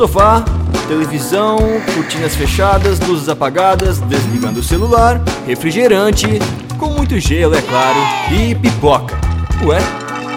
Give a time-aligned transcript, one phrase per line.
[0.00, 0.42] Sofá,
[0.88, 1.58] televisão,
[1.94, 6.38] cortinas fechadas, luzes apagadas, desligando o celular, refrigerante,
[6.78, 7.98] com muito gelo, é claro,
[8.32, 9.14] e pipoca.
[9.62, 9.78] Ué,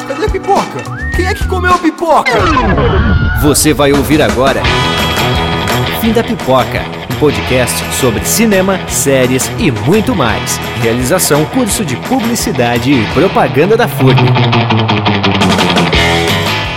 [0.05, 0.84] cadê a pipoca?
[1.15, 2.34] Quem é que comeu a pipoca?
[3.41, 4.62] Você vai ouvir agora
[6.01, 10.57] Fim da Pipoca, um podcast sobre cinema, séries e muito mais.
[10.81, 14.23] Realização curso de publicidade e propaganda da FURB.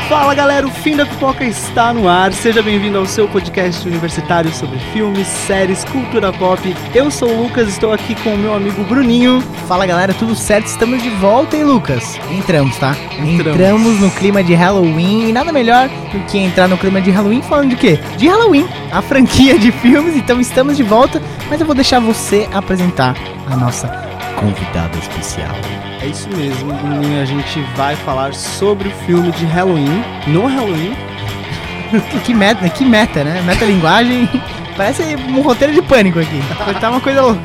[0.08, 2.32] Fala galera, o Fim da Pipoca está no ar.
[2.32, 6.62] Seja bem-vindo ao seu podcast universitário sobre filmes, séries, cultura pop.
[6.94, 9.40] Eu sou o Lucas, estou aqui com o meu amigo Bruninho.
[9.66, 10.66] Fala galera, tudo certo?
[10.66, 12.20] Estamos de volta, hein, Lucas?
[12.30, 12.96] Entramos, tá?
[13.18, 13.60] Entramos.
[13.60, 17.42] Entramos no clima de Halloween e nada melhor do que entrar no clima de Halloween
[17.42, 17.98] falando de quê?
[18.16, 20.14] De Halloween, a franquia de filmes.
[20.14, 24.05] Então estamos de volta, mas eu vou deixar você apresentar a nossa
[24.36, 25.54] convidada especial.
[26.00, 26.72] É isso mesmo.
[27.20, 30.04] A gente vai falar sobre o filme de Halloween.
[30.28, 30.94] No Halloween.
[32.10, 33.42] Que, que meta, que meta, né?
[33.42, 34.28] Meta-linguagem.
[34.76, 36.40] Parece um roteiro de pânico aqui.
[36.80, 37.40] Tá uma coisa louca.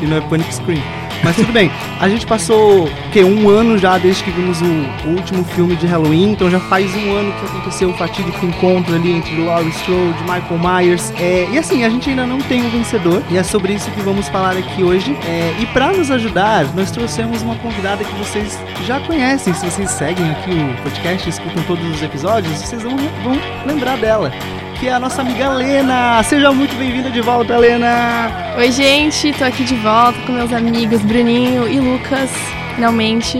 [0.00, 0.82] E não é Panic Screen.
[1.22, 1.70] Mas tudo bem,
[2.00, 3.22] a gente passou o quê?
[3.22, 6.92] um ano já desde que vimos o, o último filme de Halloween, então já faz
[6.94, 11.12] um ano que aconteceu o fatídico encontro ali entre Laurie Strode Michael Myers.
[11.18, 14.00] É, e assim, a gente ainda não tem um vencedor, e é sobre isso que
[14.00, 15.16] vamos falar aqui hoje.
[15.24, 19.90] É, e para nos ajudar, nós trouxemos uma convidada que vocês já conhecem, se vocês
[19.90, 24.32] seguem aqui o podcast, escutam todos os episódios, vocês vão, vão lembrar dela.
[24.82, 26.20] Que é a nossa amiga Lena.
[26.24, 28.56] Seja muito bem-vinda de volta, Lena!
[28.58, 32.28] Oi, gente, tô aqui de volta com meus amigos Bruninho e Lucas,
[32.74, 33.38] finalmente.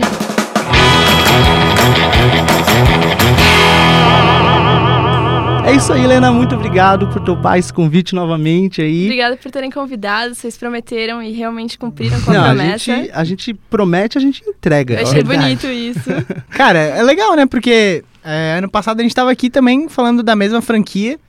[5.65, 6.31] É isso aí, Helena.
[6.31, 9.03] Muito obrigado por topar esse convite novamente aí.
[9.03, 12.77] Obrigada por terem convidado, vocês prometeram e realmente cumpriram com a Não, a promessa.
[12.77, 14.93] gente, a gente promete, a gente entrega.
[14.93, 15.41] Eu achei Verdade.
[15.41, 16.09] bonito isso.
[16.51, 17.45] Cara, é legal, né?
[17.45, 21.19] Porque é, ano passado a gente tava aqui também falando da mesma franquia.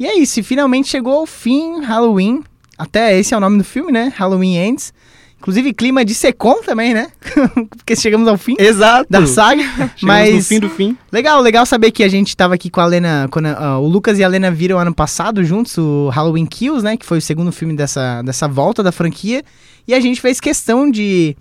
[0.00, 2.42] E é isso, e finalmente chegou ao fim Halloween.
[2.78, 4.10] Até esse é o nome do filme, né?
[4.16, 4.94] Halloween Ends.
[5.38, 7.08] Inclusive clima de Secom também, né?
[7.76, 9.06] Porque chegamos ao fim Exato.
[9.10, 9.62] da saga.
[9.62, 10.96] Chegamos mas no fim do fim.
[11.12, 14.18] legal, legal saber que a gente tava aqui com a Lena, quando ah, o Lucas
[14.18, 16.96] e a Lena viram ano passado juntos o Halloween Kills, né?
[16.96, 19.44] Que foi o segundo filme dessa, dessa volta da franquia.
[19.86, 21.36] E a gente fez questão de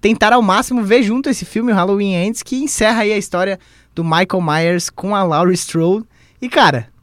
[0.00, 3.58] tentar ao máximo ver junto esse filme, o Halloween Ends, que encerra aí a história
[3.92, 6.04] do Michael Myers com a Laurie Strode.
[6.40, 6.93] E, cara,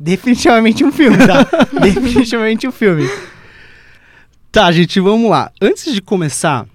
[0.00, 1.46] definitivamente um filme, tá?
[1.80, 3.06] definitivamente um filme.
[4.50, 5.52] Tá, gente, vamos lá.
[5.60, 6.66] Antes de começar,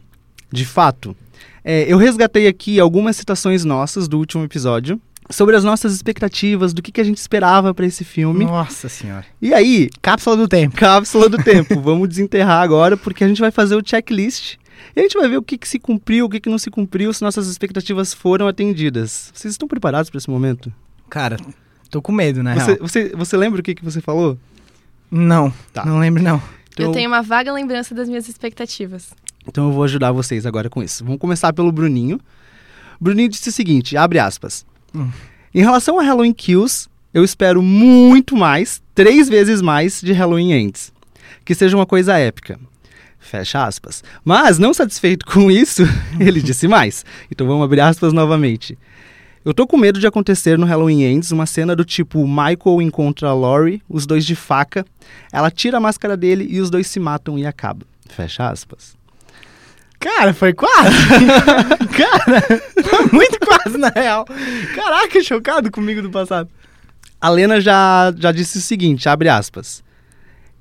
[0.52, 1.18] de fato,
[1.64, 6.84] é, eu resgatei aqui algumas citações nossas do último episódio sobre as nossas expectativas, do
[6.84, 8.46] que, que a gente esperava pra esse filme.
[8.46, 9.26] Nossa senhora.
[9.42, 10.76] E aí, Cápsula do tempo.
[10.78, 11.80] cápsula do tempo.
[11.82, 14.58] Vamos desenterrar agora, porque a gente vai fazer o checklist.
[14.96, 16.70] E a gente vai ver o que, que se cumpriu, o que, que não se
[16.70, 19.32] cumpriu, se nossas expectativas foram atendidas.
[19.34, 20.72] Vocês estão preparados para esse momento?
[21.10, 21.38] Cara,
[21.90, 24.38] tô com medo, na Você, você, você lembra o que, que você falou?
[25.12, 25.86] Não, Tá.
[25.86, 26.42] não lembro não.
[26.74, 29.12] Então, Eu tenho uma vaga lembrança das minhas expectativas.
[29.48, 31.04] então eu vou ajudar vocês agora com isso.
[31.04, 32.20] Vamos começar pelo Bruninho.
[33.00, 34.66] Bruninho disse o seguinte, abre aspas.
[34.94, 35.10] Hum.
[35.54, 40.92] Em relação a Halloween Kills, eu espero muito mais, três vezes mais, de Halloween Ends.
[41.46, 42.60] Que seja uma coisa épica.
[43.20, 44.04] Fecha aspas.
[44.24, 45.84] Mas, não satisfeito com isso,
[46.20, 47.06] ele disse mais.
[47.32, 48.78] Então vamos abrir aspas novamente.
[49.46, 53.30] Eu tô com medo de acontecer no Halloween Ends uma cena do tipo Michael encontra
[53.30, 54.84] a Laurie, os dois de faca,
[55.32, 57.86] ela tira a máscara dele e os dois se matam e acaba.
[58.10, 58.98] Fecha aspas.
[60.00, 60.96] Cara, foi quase.
[61.96, 62.42] Cara,
[62.84, 64.26] foi muito quase, na real.
[64.74, 66.50] Caraca, chocado comigo do passado.
[67.22, 69.84] A Lena já, já disse o seguinte, abre aspas.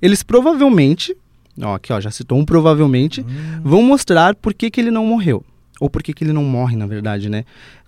[0.01, 1.17] Eles provavelmente,
[1.59, 3.25] ó, aqui ó, já citou um provavelmente,
[3.63, 5.43] vão mostrar por que, que ele não morreu.
[5.81, 7.45] Ou por que, que ele não morre, na verdade, né?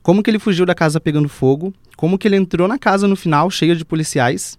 [0.07, 3.17] Como que ele fugiu da casa pegando fogo, como que ele entrou na casa no
[3.17, 4.57] final, cheia de policiais.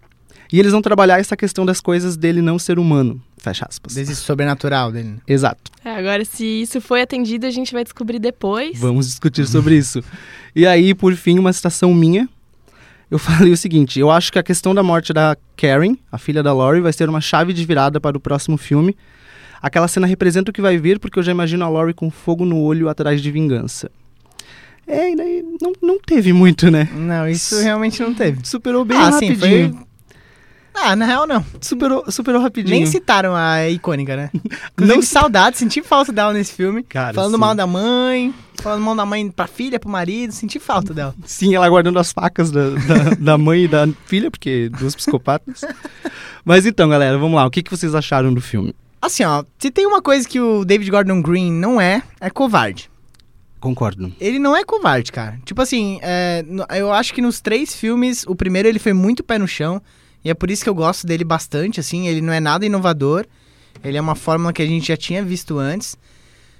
[0.52, 3.22] E eles vão trabalhar essa questão das coisas dele não ser humano.
[3.38, 3.94] Fecha aspas.
[3.94, 5.08] Desse sobrenatural dele.
[5.08, 5.18] né?
[5.26, 5.72] Exato.
[5.86, 8.78] É, agora, se isso foi atendido, a gente vai descobrir depois.
[8.78, 10.04] Vamos discutir sobre isso.
[10.54, 12.28] E aí, por fim, uma citação minha.
[13.10, 16.44] Eu falei o seguinte: eu acho que a questão da morte da Karen, a filha
[16.44, 18.98] da Laurie, vai ser uma chave de virada para o próximo filme.
[19.62, 22.44] Aquela cena representa o que vai vir, porque eu já imagino a Laurie com fogo
[22.44, 23.90] no olho atrás de vingança.
[24.88, 26.88] É, e daí não, não teve muito, né?
[26.94, 28.40] Não, isso realmente não teve.
[28.44, 29.74] Superou bem ah, sim, rapidinho.
[29.74, 29.88] foi.
[30.80, 31.44] Ah, na real não.
[31.60, 32.78] Superou, superou rapidinho.
[32.78, 34.30] Nem citaram a icônica, né?
[34.74, 36.84] Inclusive, Não saudade, senti falta dela nesse filme.
[36.84, 37.40] Cara, falando sim.
[37.40, 41.16] mal da mãe, falando mal da mãe pra filha, pro marido, senti falta dela.
[41.26, 45.62] Sim, ela guardando as facas da, da, da mãe e da filha, porque duas psicopatas.
[46.46, 47.46] Mas então, galera, vamos lá.
[47.46, 48.74] O que, que vocês acharam do filme?
[49.02, 52.90] Assim, ó, se tem uma coisa que o David Gordon Green não é, é covarde.
[53.60, 54.14] Concordo.
[54.20, 55.40] Ele não é covarde, cara.
[55.44, 56.46] Tipo assim, é,
[56.78, 59.82] eu acho que nos três filmes, o primeiro ele foi muito pé no chão.
[60.24, 63.26] E é por isso que eu gosto dele bastante, assim, ele não é nada inovador.
[63.84, 65.98] Ele é uma fórmula que a gente já tinha visto antes.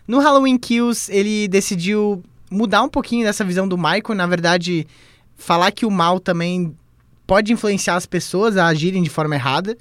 [0.08, 4.88] No Halloween Kills, ele decidiu mudar um pouquinho dessa visão do Michael, na verdade,
[5.36, 6.74] falar que o mal também
[7.26, 9.78] pode influenciar as pessoas a agirem de forma errada,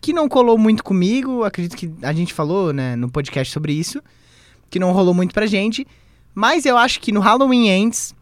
[0.00, 4.00] que não colou muito comigo, acredito que a gente falou, né, no podcast sobre isso,
[4.70, 5.86] que não rolou muito pra gente,
[6.34, 8.14] mas eu acho que no Halloween Ends,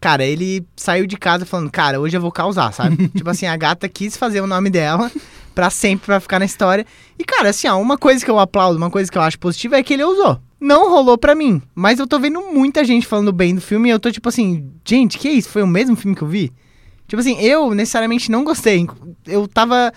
[0.00, 3.08] cara, ele saiu de casa falando, cara, hoje eu vou causar, sabe?
[3.16, 5.10] tipo assim, a gata quis fazer o nome dela
[5.54, 6.84] pra sempre, pra ficar na história.
[7.18, 9.76] E, cara, assim, ó, uma coisa que eu aplaudo, uma coisa que eu acho positiva
[9.76, 10.40] é que ele usou.
[10.60, 13.92] Não rolou pra mim, mas eu tô vendo muita gente falando bem do filme e
[13.92, 15.48] eu tô tipo assim, gente, que isso?
[15.48, 16.50] Foi o mesmo filme que eu vi?
[17.06, 18.86] Tipo assim, eu necessariamente não gostei.
[19.26, 19.92] Eu tava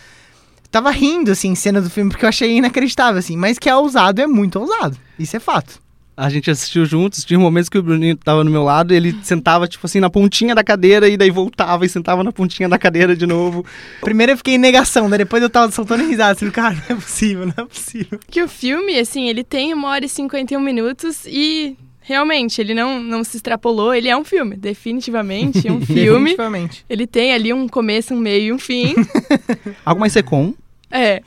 [0.69, 4.21] tava rindo assim, cena do filme porque eu achei inacreditável assim, mas que é ousado
[4.21, 4.97] é muito ousado.
[5.17, 5.81] Isso é fato.
[6.17, 9.67] A gente assistiu juntos, tinha momentos que o Bruninho tava no meu lado, ele sentava,
[9.67, 13.15] tipo assim, na pontinha da cadeira e daí voltava e sentava na pontinha da cadeira
[13.15, 13.63] de novo.
[14.01, 16.99] Primeiro eu fiquei em negação, daí depois eu tava soltando risada, assim, cara, não é
[16.99, 18.19] possível, não é possível.
[18.31, 22.99] Que o filme, assim, ele tem uma hora e 51 minutos e realmente, ele não,
[22.99, 26.31] não se extrapolou, ele é um filme, definitivamente um filme.
[26.31, 26.85] Definitivamente.
[26.89, 28.95] Ele tem ali um começo, um meio e um fim.
[29.85, 30.53] Algo mais secom.
[30.89, 31.21] É.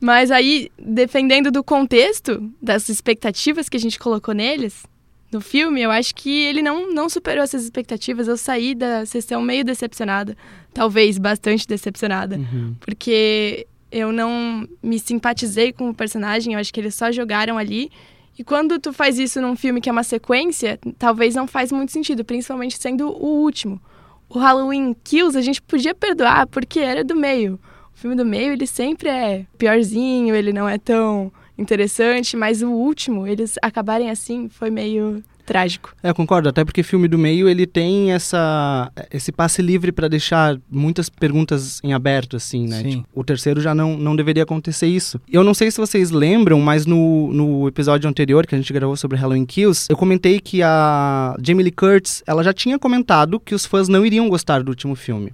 [0.00, 4.84] Mas aí, dependendo do contexto, das expectativas que a gente colocou neles,
[5.32, 8.28] no filme, eu acho que ele não, não superou essas expectativas.
[8.28, 10.36] Eu saí da sessão meio decepcionada.
[10.74, 12.36] Talvez bastante decepcionada.
[12.36, 12.74] Uhum.
[12.78, 16.52] Porque eu não me simpatizei com o personagem.
[16.52, 17.90] Eu acho que eles só jogaram ali.
[18.38, 21.92] E quando tu faz isso num filme que é uma sequência, talvez não faz muito
[21.92, 22.26] sentido.
[22.26, 23.80] Principalmente sendo o último.
[24.28, 27.58] O Halloween Kills a gente podia perdoar porque era do meio.
[28.02, 32.68] O filme do meio, ele sempre é piorzinho, ele não é tão interessante, mas o
[32.68, 35.94] último, eles acabarem assim, foi meio trágico.
[36.02, 40.08] É, eu concordo, até porque filme do meio ele tem essa esse passe livre para
[40.08, 42.82] deixar muitas perguntas em aberto assim, né?
[42.82, 42.90] Sim.
[42.90, 45.20] Tipo, o terceiro já não, não deveria acontecer isso.
[45.30, 48.96] Eu não sei se vocês lembram, mas no, no episódio anterior que a gente gravou
[48.96, 53.54] sobre Halloween Kills, eu comentei que a Jamie Lee Curtis, ela já tinha comentado que
[53.54, 55.32] os fãs não iriam gostar do último filme.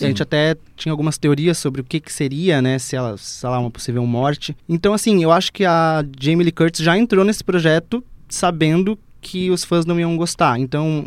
[0.00, 2.78] E a gente até tinha algumas teorias sobre o que, que seria, né?
[2.78, 4.56] Se ela, sei lá, uma possível morte.
[4.68, 9.50] Então, assim, eu acho que a Jamie Lee Curtis já entrou nesse projeto sabendo que
[9.50, 10.58] os fãs não iam gostar.
[10.58, 11.04] Então,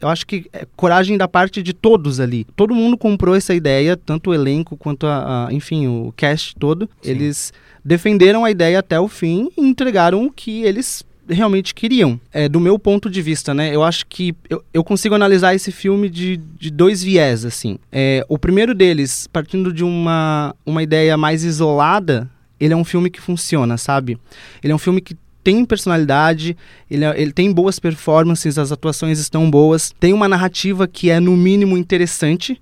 [0.00, 2.44] eu acho que é coragem da parte de todos ali.
[2.54, 6.88] Todo mundo comprou essa ideia, tanto o elenco quanto a, a- enfim, o cast todo.
[7.00, 7.10] Sim.
[7.10, 7.52] Eles
[7.82, 12.20] defenderam a ideia até o fim e entregaram o que eles realmente queriam.
[12.32, 13.74] É, do meu ponto de vista, né?
[13.74, 17.78] Eu acho que eu, eu consigo analisar esse filme de, de dois viés, assim.
[17.90, 22.28] É, o primeiro deles, partindo de uma, uma ideia mais isolada,
[22.60, 24.18] ele é um filme que funciona, sabe?
[24.62, 26.56] Ele é um filme que tem personalidade,
[26.90, 31.20] ele, é- ele tem boas performances, as atuações estão boas, tem uma narrativa que é,
[31.20, 32.60] no mínimo, interessante,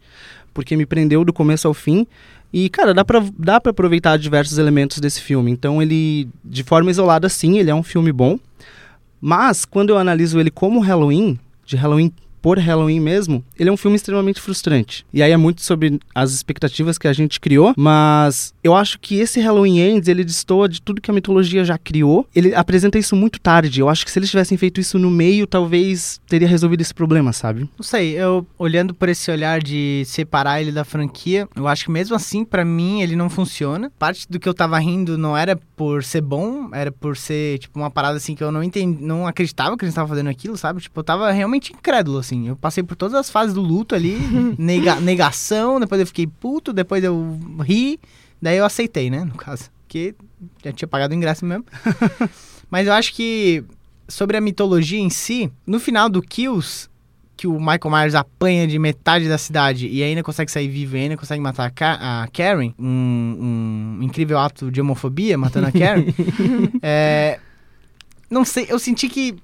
[0.52, 2.06] porque me prendeu do começo ao fim.
[2.52, 5.50] E, cara, dá pra, dá pra aproveitar diversos elementos desse filme.
[5.50, 8.38] Então, ele, de forma isolada, sim, ele é um filme bom.
[9.20, 13.76] Mas, quando eu analiso ele como Halloween, de Halloween por Halloween mesmo, ele é um
[13.76, 15.06] filme extremamente frustrante.
[15.14, 19.20] E aí é muito sobre as expectativas que a gente criou, mas eu acho que
[19.20, 22.26] esse Halloween Ends, ele destoa de tudo que a mitologia já criou.
[22.34, 23.80] Ele apresenta isso muito tarde.
[23.80, 27.32] Eu acho que se eles tivessem feito isso no meio, talvez teria resolvido esse problema,
[27.32, 27.68] sabe?
[27.78, 31.90] Não sei, eu olhando por esse olhar de separar ele da franquia, eu acho que
[31.90, 33.92] mesmo assim, pra mim, ele não funciona.
[33.98, 37.78] Parte do que eu tava rindo não era por ser bom, era por ser, tipo,
[37.78, 40.80] uma parada assim que eu não entendi, não acreditava que gente tava fazendo aquilo, sabe?
[40.80, 42.31] Tipo, eu tava realmente incrédulo, assim.
[42.46, 44.16] Eu passei por todas as fases do luto ali,
[44.58, 47.98] nega- negação, depois eu fiquei puto, depois eu ri,
[48.40, 49.70] daí eu aceitei, né, no caso.
[49.86, 50.14] Porque
[50.64, 51.64] já tinha pagado o ingresso mesmo.
[52.70, 53.62] Mas eu acho que
[54.08, 56.88] sobre a mitologia em si, no final do Kills,
[57.36, 61.00] que o Michael Myers apanha de metade da cidade e ainda consegue sair vivo e
[61.00, 65.72] ainda consegue matar a, Ka- a Karen, um, um incrível ato de homofobia matando a
[65.72, 66.06] Karen.
[66.82, 67.38] é,
[68.30, 69.34] não sei, eu senti que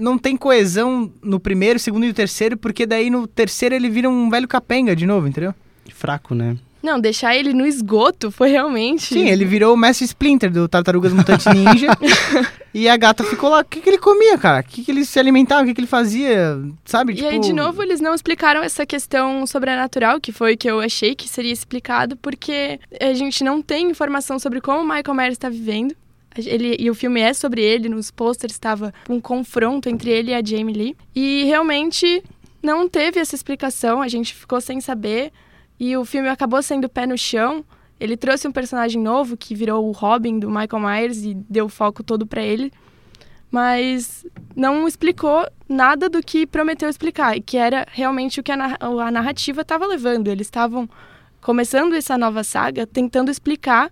[0.00, 4.08] não tem coesão no primeiro, segundo e no terceiro, porque daí no terceiro ele vira
[4.08, 5.54] um velho capenga de novo, entendeu?
[5.92, 6.56] Fraco, né?
[6.82, 9.12] Não, deixar ele no esgoto foi realmente.
[9.12, 11.88] Sim, ele virou o Mestre Splinter do Tartarugas Mutantes Ninja.
[12.72, 13.60] e a gata ficou lá.
[13.60, 14.60] O que, que ele comia, cara?
[14.60, 15.62] O que, que ele se alimentava?
[15.62, 16.58] O que, que ele fazia?
[16.86, 17.20] Sabe?
[17.20, 21.14] E aí, de novo, eles não explicaram essa questão sobrenatural, que foi que eu achei
[21.14, 25.50] que seria explicado, porque a gente não tem informação sobre como o Michael Myers está
[25.50, 25.94] vivendo.
[26.36, 30.34] Ele, e o filme é sobre ele, nos posters estava um confronto entre ele e
[30.34, 30.96] a Jamie Lee.
[31.14, 32.22] E realmente
[32.62, 35.32] não teve essa explicação, a gente ficou sem saber.
[35.78, 37.64] E o filme acabou sendo pé no chão.
[37.98, 42.02] Ele trouxe um personagem novo que virou o Robin do Michael Myers e deu foco
[42.02, 42.72] todo pra ele.
[43.50, 49.62] Mas não explicou nada do que prometeu explicar, que era realmente o que a narrativa
[49.62, 50.28] estava levando.
[50.28, 50.88] Eles estavam
[51.40, 53.90] começando essa nova saga, tentando explicar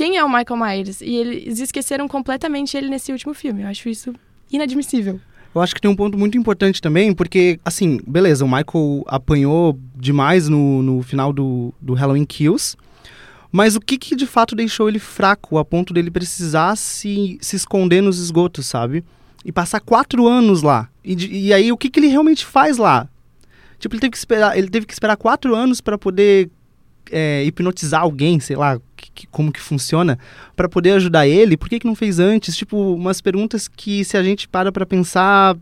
[0.00, 1.02] quem é o Michael Myers.
[1.02, 3.64] E eles esqueceram completamente ele nesse último filme.
[3.64, 4.14] Eu acho isso
[4.50, 5.20] inadmissível.
[5.54, 9.78] Eu acho que tem um ponto muito importante também, porque, assim, beleza, o Michael apanhou
[9.94, 12.78] demais no, no final do, do Halloween Kills,
[13.52, 17.56] mas o que, que de fato deixou ele fraco a ponto dele precisar se, se
[17.56, 19.04] esconder nos esgotos, sabe?
[19.44, 20.88] E passar quatro anos lá.
[21.04, 23.06] E, e aí, o que, que ele realmente faz lá?
[23.78, 26.48] Tipo, ele teve que esperar, ele teve que esperar quatro anos para poder
[27.10, 28.80] é, hipnotizar alguém, sei lá,
[29.14, 30.18] que, como que funciona,
[30.56, 31.56] para poder ajudar ele.
[31.56, 32.56] Por que, que não fez antes?
[32.56, 35.56] Tipo, umas perguntas que se a gente para para pensar,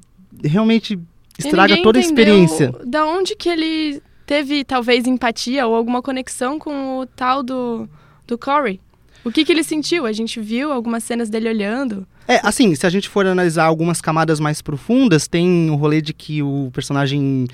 [0.45, 0.99] realmente
[1.39, 2.73] estraga toda a experiência.
[2.85, 7.89] Da onde que ele teve talvez empatia ou alguma conexão com o tal do,
[8.27, 8.81] do Corey?
[9.25, 10.07] O que, que ele sentiu?
[10.07, 12.07] A gente viu algumas cenas dele olhando.
[12.27, 16.13] É, assim, se a gente for analisar algumas camadas mais profundas, tem o rolê de
[16.13, 17.47] que o personagem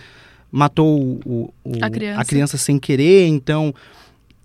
[0.51, 2.21] matou o, o, a, criança.
[2.21, 3.75] a criança sem querer, então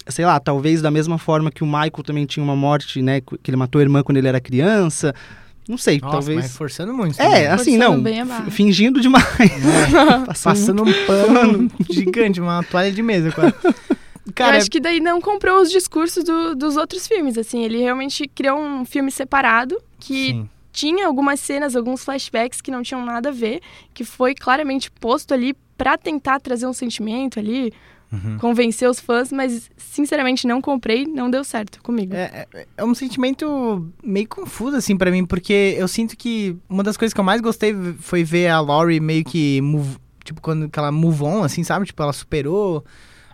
[0.07, 3.49] sei lá, talvez da mesma forma que o Michael também tinha uma morte, né, que
[3.49, 5.13] ele matou a irmã quando ele era criança.
[5.67, 6.39] Não sei, Nossa, talvez.
[6.39, 7.21] Mas forçando muito.
[7.21, 8.51] É, assim, Forçando não.
[8.51, 9.27] Fingindo demais.
[9.39, 13.53] É, Passando passando um pano gigante, uma toalha de mesa, quase.
[14.33, 17.63] Cara, Eu acho que daí não comprou os discursos do- dos outros filmes, assim.
[17.63, 20.49] Ele realmente criou um filme separado que sim.
[20.71, 23.59] tinha algumas cenas, alguns flashbacks que não tinham nada a ver,
[23.93, 27.71] que foi claramente posto ali pra tentar trazer um sentimento ali,
[28.11, 28.39] Uhum.
[28.39, 32.15] convencer os fãs, mas sinceramente não comprei, não deu certo comigo.
[32.15, 36.81] É, é, é um sentimento meio confuso, assim, pra mim, porque eu sinto que uma
[36.83, 40.67] das coisas que eu mais gostei foi ver a Laurie meio que move, tipo, quando
[40.67, 41.85] que ela move on, assim, sabe?
[41.85, 42.83] Tipo, ela superou.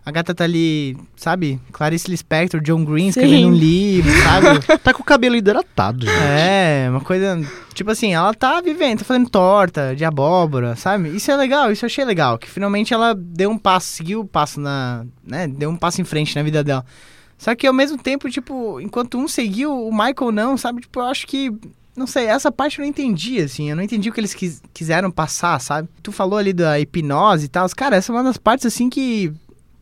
[0.05, 1.59] A gata tá ali, sabe?
[1.71, 3.21] Clarice Lispector, John Green Sim.
[3.21, 4.77] escrevendo um livro, sabe?
[4.77, 6.15] tá com o cabelo hidratado, gente.
[6.15, 7.41] É, uma coisa.
[7.73, 11.09] Tipo assim, ela tá vivendo, tá fazendo torta de abóbora, sabe?
[11.15, 12.37] Isso é legal, isso eu achei legal.
[12.37, 15.05] Que finalmente ela deu um passo, seguiu o passo na.
[15.25, 15.47] né?
[15.47, 16.85] Deu um passo em frente na vida dela.
[17.37, 20.81] Só que ao mesmo tempo, tipo, enquanto um seguiu, o Michael não, sabe?
[20.81, 21.51] Tipo, eu acho que.
[21.97, 23.69] Não sei, essa parte eu não entendi, assim.
[23.69, 25.87] Eu não entendi o que eles quis- quiseram passar, sabe?
[26.03, 27.65] Tu falou ali da hipnose e tal.
[27.75, 29.33] Cara, essa é uma das partes, assim, que.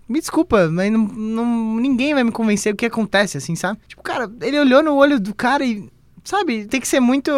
[0.08, 3.80] Me desculpa, mas não, não- ninguém vai me convencer o que acontece, assim, sabe?
[3.88, 5.90] Tipo, cara, ele olhou no olho do cara e.
[6.24, 7.32] Sabe, tem que ser muito.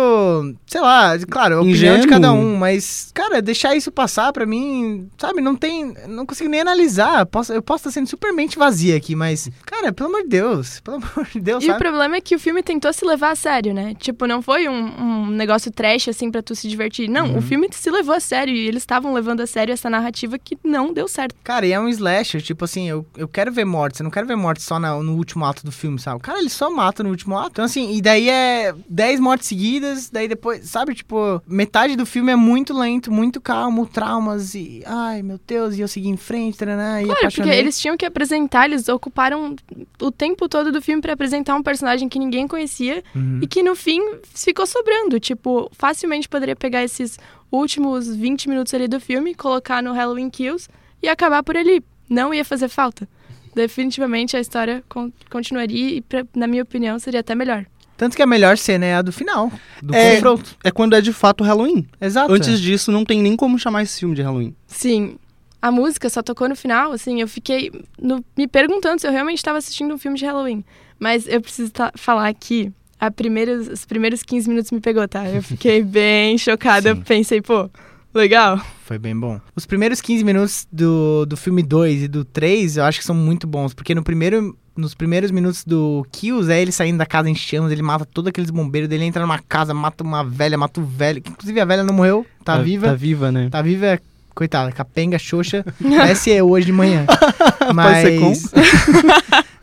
[0.67, 5.09] Sei lá, claro, a opinião de cada um, mas, cara, deixar isso passar pra mim,
[5.17, 5.93] sabe, não tem.
[6.07, 7.25] Não consigo nem analisar.
[7.25, 10.97] Posso, eu posso estar sendo supermente vazia aqui, mas, cara, pelo amor de Deus, pelo
[10.97, 11.79] amor de Deus, E o sabe?
[11.79, 13.95] problema é que o filme tentou se levar a sério, né?
[13.99, 17.09] Tipo, não foi um, um negócio trash, assim, pra tu se divertir.
[17.09, 17.37] Não, Uhum.
[17.39, 20.57] o filme se levou a sério e eles estavam levando a sério essa narrativa que
[20.63, 21.33] não deu certo.
[21.43, 24.27] Cara, e é um slasher, tipo assim, eu, eu quero ver mortes, eu não quero
[24.27, 26.17] ver mortes só na- no último ato do filme, sabe?
[26.17, 27.49] O cara, ele só mata no último ato.
[27.53, 32.31] Então, assim, e daí é 10 mortes seguidas, daí depois, sabe, tipo, metade do filme
[32.31, 36.57] é muito lento, muito calmo, traumas e, ai, meu Deus, e eu segui em frente,
[36.57, 39.55] taraná, e Claro, porque eles tinham que apresentar, eles ocuparam
[40.01, 43.39] o tempo todo do filme pra apresentar um personagem que ninguém conhecia Uhum.
[43.41, 44.01] e que no fim
[44.33, 45.19] ficou sobrando.
[45.19, 47.17] Tipo, facilmente poderia pegar esses
[47.51, 50.67] últimos 20 minutos ali do filme, colocar no Halloween Kills
[51.01, 51.83] e acabar por ali.
[52.09, 53.07] Não ia fazer falta.
[53.55, 57.65] Definitivamente a história con- continuaria e, pra- na minha opinião, seria até melhor.
[57.97, 60.15] Tanto que a melhor cena é a do final, do É.
[60.15, 60.55] confronto.
[60.63, 61.85] É quando é de fato Halloween.
[62.01, 62.31] Exato.
[62.33, 64.53] Antes disso, não tem nem como chamar esse filme de Halloween.
[64.67, 65.15] Sim,
[65.61, 67.71] a música só tocou no final, assim, eu fiquei
[68.01, 70.63] no- me perguntando se eu realmente estava assistindo um filme de Halloween.
[70.99, 75.27] Mas eu preciso falar que a primeiros, os primeiros 15 minutos me pegou, tá?
[75.29, 77.01] Eu fiquei bem chocada, eu Sim.
[77.01, 77.69] pensei, pô,
[78.13, 78.59] legal.
[78.85, 79.39] Foi bem bom.
[79.55, 83.15] Os primeiros 15 minutos do, do filme 2 e do 3, eu acho que são
[83.15, 83.73] muito bons.
[83.73, 87.71] Porque no primeiro, nos primeiros minutos do Kills, é ele saindo da casa em chamas,
[87.71, 91.21] ele mata todos aqueles bombeiros, dele entra numa casa, mata uma velha, mata o velho.
[91.21, 92.87] que Inclusive a velha não morreu, tá, viva.
[92.87, 93.49] Tá viva, né?
[93.49, 93.99] Tá viva, é-
[94.33, 95.63] coitada, capenga, xoxa.
[95.81, 97.05] Parece eu hoje de manhã.
[97.73, 98.51] Mas.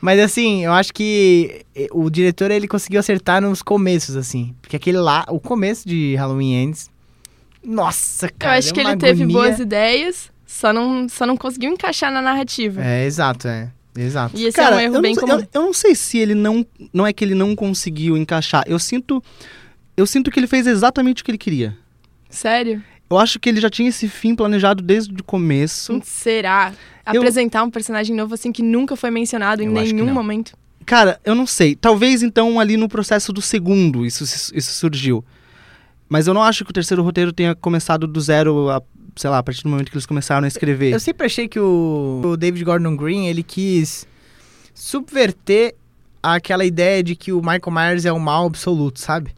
[0.00, 4.54] Mas assim, eu acho que eh, o diretor ele conseguiu acertar nos começos, assim.
[4.60, 6.90] Porque aquele lá, o começo de Halloween Ends.
[7.64, 8.58] Nossa, Eu cara.
[8.58, 9.36] acho é que ele teve agonia.
[9.36, 12.82] boas ideias, só não, só não conseguiu encaixar na narrativa.
[12.82, 13.70] É, exato, é.
[13.96, 14.36] Exato.
[14.36, 15.32] E esse Cara, é um erro eu, bem não, comum.
[15.40, 16.64] eu, eu não sei se ele não.
[16.92, 18.64] Não é que ele não conseguiu encaixar.
[18.66, 19.22] Eu sinto.
[19.96, 21.76] Eu sinto que ele fez exatamente o que ele queria.
[22.30, 22.82] Sério?
[23.10, 26.00] Eu acho que ele já tinha esse fim planejado desde o começo.
[26.04, 26.72] Será?
[27.12, 30.52] Eu- Apresentar um personagem novo assim que nunca foi mencionado em nenhum momento.
[30.84, 31.74] Cara, eu não sei.
[31.74, 35.24] Talvez então ali no processo do segundo isso, isso surgiu.
[36.08, 38.82] Mas eu não acho que o terceiro roteiro tenha começado do zero, a,
[39.18, 40.92] sei lá, a partir do momento que eles começaram a escrever.
[40.92, 44.06] Eu sempre achei que o, o David Gordon Green, ele quis
[44.72, 45.74] subverter
[46.22, 49.32] aquela ideia de que o Michael Myers é o mal absoluto, sabe?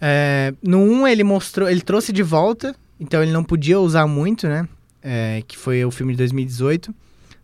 [0.00, 4.48] É, no 1 ele mostrou, ele trouxe de volta, então ele não podia usar muito,
[4.48, 4.66] né?
[5.02, 6.94] é, que foi o filme de 2018.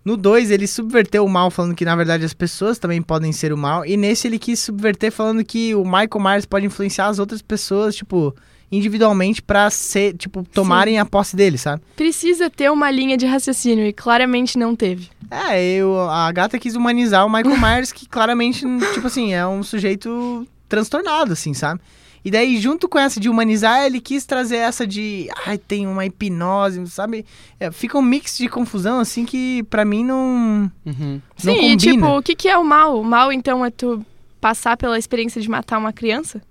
[0.05, 3.53] No 2, ele subverteu o mal, falando que na verdade as pessoas também podem ser
[3.53, 3.85] o mal.
[3.85, 7.97] E nesse, ele quis subverter, falando que o Michael Myers pode influenciar as outras pessoas,
[7.97, 8.35] tipo,
[8.71, 11.83] individualmente pra ser, tipo, tomarem a posse dele, sabe?
[11.97, 15.09] Precisa ter uma linha de raciocínio e claramente não teve.
[15.31, 19.63] É, eu, a gata quis humanizar o Michael Myers, que claramente, tipo assim, é um
[19.63, 21.81] sujeito transtornado, assim, sabe?
[22.25, 25.29] E daí, junto com essa de humanizar, ele quis trazer essa de.
[25.47, 27.25] Ai, tem uma hipnose, sabe?
[27.59, 30.71] É, fica um mix de confusão, assim, que pra mim não.
[30.85, 31.23] Uhum.
[31.45, 31.77] não Sim, e combina.
[31.77, 33.01] tipo, o que, que é o mal?
[33.01, 34.05] O mal, então, é tu
[34.41, 36.43] passar pela experiência de matar uma criança?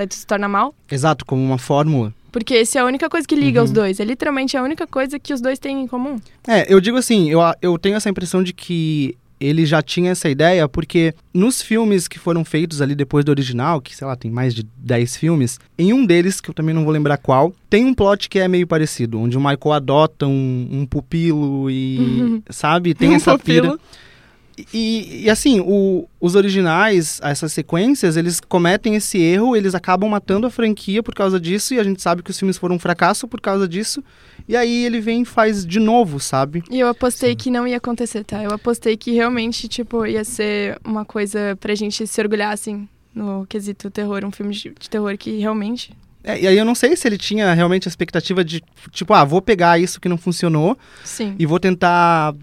[0.00, 0.74] Daí tu se torna mal?
[0.90, 2.10] Exato, como uma fórmula.
[2.32, 3.66] Porque essa é a única coisa que liga Uhum.
[3.66, 4.00] os dois.
[4.00, 6.16] É literalmente a única coisa que os dois têm em comum.
[6.48, 10.26] É, eu digo assim, eu, eu tenho essa impressão de que ele já tinha essa
[10.30, 14.30] ideia, porque nos filmes que foram feitos ali depois do original, que sei lá, tem
[14.30, 17.84] mais de 10 filmes, em um deles, que eu também não vou lembrar qual, tem
[17.84, 22.94] um plot que é meio parecido, onde o Michael adota um, um pupilo e, sabe,
[22.94, 23.78] tem Um essa pira.
[24.72, 30.46] E, e, assim, o- os originais, essas sequências, eles cometem esse erro, eles acabam matando
[30.46, 33.26] a franquia por causa disso, e a gente sabe que os filmes foram um fracasso
[33.28, 34.02] por causa disso.
[34.48, 36.62] E aí ele vem e faz de novo, sabe?
[36.70, 38.42] E eu apostei que não ia acontecer, tá?
[38.42, 43.46] Eu apostei que realmente, tipo, ia ser uma coisa pra gente se orgulhar, assim, no
[43.46, 44.24] quesito terror.
[44.24, 45.92] Um filme de, de terror que realmente...
[46.22, 49.24] É, e aí eu não sei se ele tinha realmente a expectativa de, tipo, ah,
[49.24, 51.34] vou pegar isso que não funcionou Sim.
[51.38, 52.34] e vou tentar,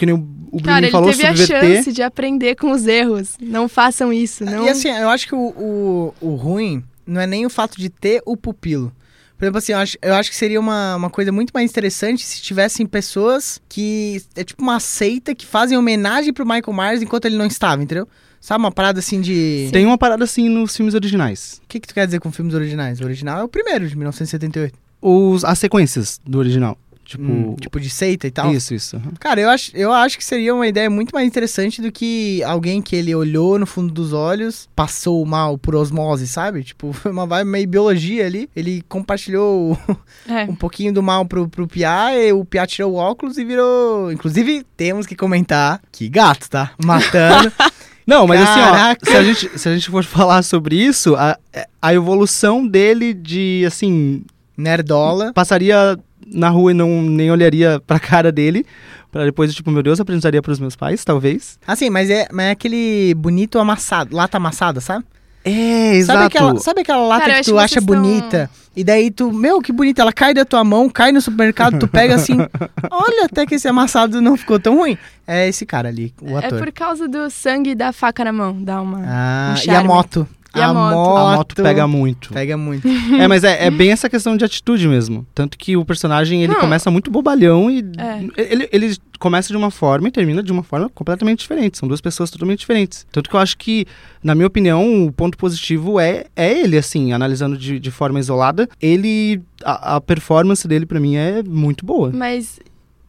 [0.00, 2.86] que nem o, o Bruno Cara, ele falou, teve a chance de aprender com os
[2.86, 3.34] erros.
[3.38, 4.64] Não façam isso, não...
[4.64, 7.90] E assim, eu acho que o, o, o ruim não é nem o fato de
[7.90, 8.90] ter o pupilo.
[9.36, 12.24] Por exemplo, assim, eu acho, eu acho que seria uma, uma coisa muito mais interessante
[12.24, 14.22] se tivessem pessoas que.
[14.34, 18.08] É tipo uma seita que fazem homenagem pro Michael Myers enquanto ele não estava, entendeu?
[18.40, 19.68] Sabe, uma parada assim de.
[19.70, 21.60] Tem uma parada assim nos filmes originais.
[21.64, 23.00] O que, que tu quer dizer com filmes originais?
[23.00, 24.78] O original é o primeiro, de 1978.
[25.00, 26.78] Os, as sequências do original.
[27.10, 28.52] Tipo, Hum, tipo de seita e tal.
[28.54, 28.96] isso, isso.
[28.96, 29.12] aham.
[29.18, 32.80] Cara, eu acho, eu acho que seria uma ideia muito mais interessante do que alguém
[32.80, 36.62] que ele olhou no fundo dos olhos, passou o mal por osmose, sabe?
[36.62, 38.48] Tipo, foi uma vibe meio biologia ali.
[38.54, 39.76] Ele compartilhou
[40.28, 40.44] É.
[40.44, 44.12] um pouquinho do mal pro, pro Piá, e o Piá tirou o óculos e virou.
[44.12, 46.70] Inclusive, temos que comentar que gato, tá?
[46.84, 47.50] Matando.
[48.06, 49.00] Não, mas Caraca.
[49.02, 51.36] assim, ó, se a, gente, se a gente for falar sobre isso, a,
[51.82, 54.24] a evolução dele de, assim,
[54.56, 55.32] Nerdola.
[55.32, 55.98] passaria
[56.32, 58.64] na rua e não nem olharia pra cara dele,
[59.10, 61.58] pra depois, tipo, meu Deus, apresentaria pros meus pais, talvez.
[61.66, 65.04] Assim, mas é, mas é aquele bonito amassado, lata amassada, sabe?
[65.42, 68.50] É, Sabe aquela, sabe aquela lata Cara, eu que tu que acha bonita?
[68.76, 71.88] E daí tu, meu, que bonita, ela cai da tua mão, cai no supermercado, tu
[71.88, 72.36] pega assim,
[72.90, 74.98] olha até que esse amassado não ficou tão ruim.
[75.26, 76.58] É esse cara ali, o É ator.
[76.58, 78.62] por causa do sangue da faca na mão.
[78.62, 79.02] Dá uma...
[79.06, 80.28] Ah, um e a moto.
[80.54, 81.16] E a moto?
[81.16, 82.32] A moto pega muito.
[82.32, 82.86] Pega muito.
[83.18, 85.24] É, mas é, é bem essa questão de atitude mesmo.
[85.34, 86.60] Tanto que o personagem, ele Não.
[86.60, 88.26] começa muito bobalhão e É.
[88.36, 91.78] ele, ele começa de uma forma e termina de uma forma completamente diferente.
[91.78, 93.06] São duas pessoas totalmente diferentes.
[93.12, 93.86] Tanto que eu acho que,
[94.24, 98.68] na minha opinião, o ponto positivo é, é ele, assim, analisando de, de forma isolada.
[98.80, 102.10] Ele, a, a performance dele, pra mim, é muito boa.
[102.12, 102.58] Mas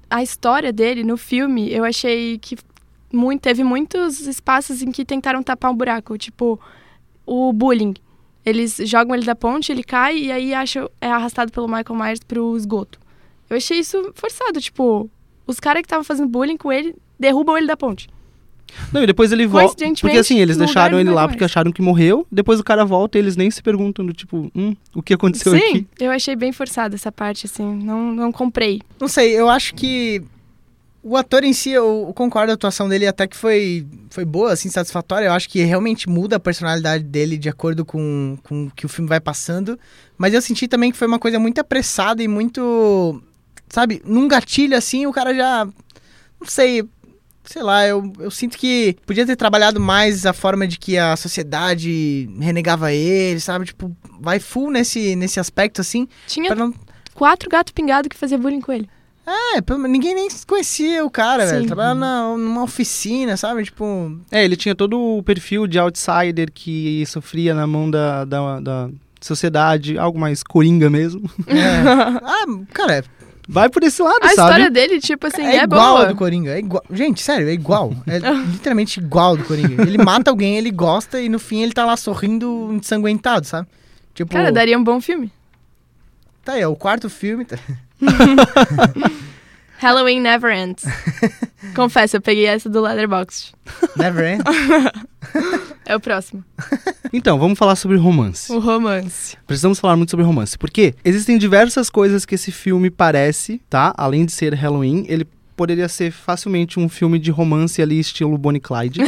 [0.09, 2.57] a história dele no filme, eu achei que
[3.11, 6.17] muito, teve muitos espaços em que tentaram tapar um buraco.
[6.17, 6.59] Tipo,
[7.31, 7.93] o bullying.
[8.45, 12.19] Eles jogam ele da ponte, ele cai e aí acha, é arrastado pelo Michael Myers
[12.19, 12.99] pro esgoto.
[13.49, 14.59] Eu achei isso forçado.
[14.59, 15.09] Tipo,
[15.47, 18.09] os caras que estavam fazendo bullying com ele derrubam ele da ponte.
[18.91, 19.85] Não, e depois ele volta.
[19.99, 22.25] Porque assim, eles deixaram ele lá porque acharam que morreu.
[22.31, 25.53] Depois o cara volta e eles nem se perguntam do tipo, hum, o que aconteceu
[25.53, 25.87] Sim, aqui?
[25.99, 27.75] eu achei bem forçado essa parte, assim.
[27.75, 28.81] Não, não comprei.
[28.99, 30.23] Não sei, eu acho que
[31.03, 34.69] o ator em si, eu, concordo, a atuação dele até que foi, foi boa, assim,
[34.69, 35.25] satisfatória.
[35.25, 38.89] Eu acho que realmente muda a personalidade dele de acordo com, com o que o
[38.89, 39.79] filme vai passando.
[40.15, 43.21] Mas eu senti também que foi uma coisa muito apressada e muito.
[43.67, 45.65] Sabe, num gatilho assim, o cara já.
[46.39, 46.87] Não sei.
[47.43, 51.15] Sei lá, eu, eu sinto que podia ter trabalhado mais a forma de que a
[51.17, 53.65] sociedade renegava ele, sabe?
[53.65, 56.07] Tipo, vai full nesse, nesse aspecto, assim.
[56.27, 56.71] Tinha não,
[57.15, 58.87] quatro gatos pingados que fazia bullying com ele.
[59.55, 61.53] É, ninguém nem conhecia o cara, Sim.
[61.53, 61.67] velho.
[61.67, 63.63] Trabalhava na, numa oficina, sabe?
[63.63, 64.17] Tipo.
[64.31, 68.89] É, ele tinha todo o perfil de outsider que sofria na mão da, da, da
[69.19, 71.29] sociedade, algo mais coringa mesmo.
[71.47, 71.81] é.
[72.23, 73.03] ah, cara,
[73.47, 74.31] Vai por esse lado, A sabe?
[74.31, 76.05] história dele, tipo assim, é, é, igual boa.
[76.05, 76.53] a do Coringa.
[76.53, 76.81] É igual.
[76.89, 77.93] Gente, sério, é igual.
[78.07, 79.83] É literalmente igual ao do Coringa.
[79.83, 83.67] Ele mata alguém, ele gosta e no fim ele tá lá sorrindo ensanguentado, sabe?
[84.13, 85.29] Tipo, Cara, daria um bom filme.
[86.45, 87.43] tá aí, é o quarto filme.
[87.43, 87.57] tá-
[89.79, 90.83] Halloween Never Ends.
[91.75, 93.53] Confesso, eu peguei essa do Letterboxd.
[93.95, 94.43] Never End.
[95.85, 96.43] É o próximo.
[97.11, 98.51] Então, vamos falar sobre romance.
[98.51, 99.35] O romance.
[99.47, 100.57] Precisamos falar muito sobre romance.
[100.57, 103.93] Porque existem diversas coisas que esse filme parece, tá?
[103.97, 108.61] Além de ser Halloween, ele poderia ser facilmente um filme de romance ali, estilo Bonnie
[108.61, 109.01] Clyde.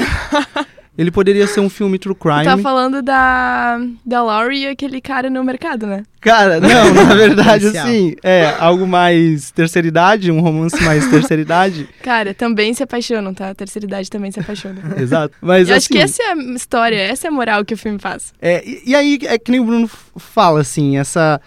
[0.98, 2.44] Ele poderia ser um filme true crime.
[2.44, 6.04] Tá falando da, da Laurie e aquele cara no mercado, né?
[6.22, 11.90] Cara, não, na verdade, assim, é algo mais terceira idade, um romance mais terceira idade.
[12.04, 13.50] Cara, também se apaixonam, tá?
[13.50, 14.82] A terceira idade também se apaixona.
[14.98, 15.34] Exato.
[15.42, 17.78] Mas Eu assim, acho que essa é a história, essa é a moral que o
[17.78, 18.32] filme faz.
[18.40, 21.42] É, e, e aí, é que nem o Bruno fala, assim, essa,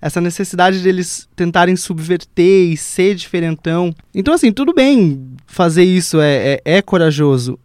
[0.00, 3.92] essa necessidade deles tentarem subverter e ser diferentão.
[4.14, 7.58] Então, assim, tudo bem fazer isso, é, é, é corajoso.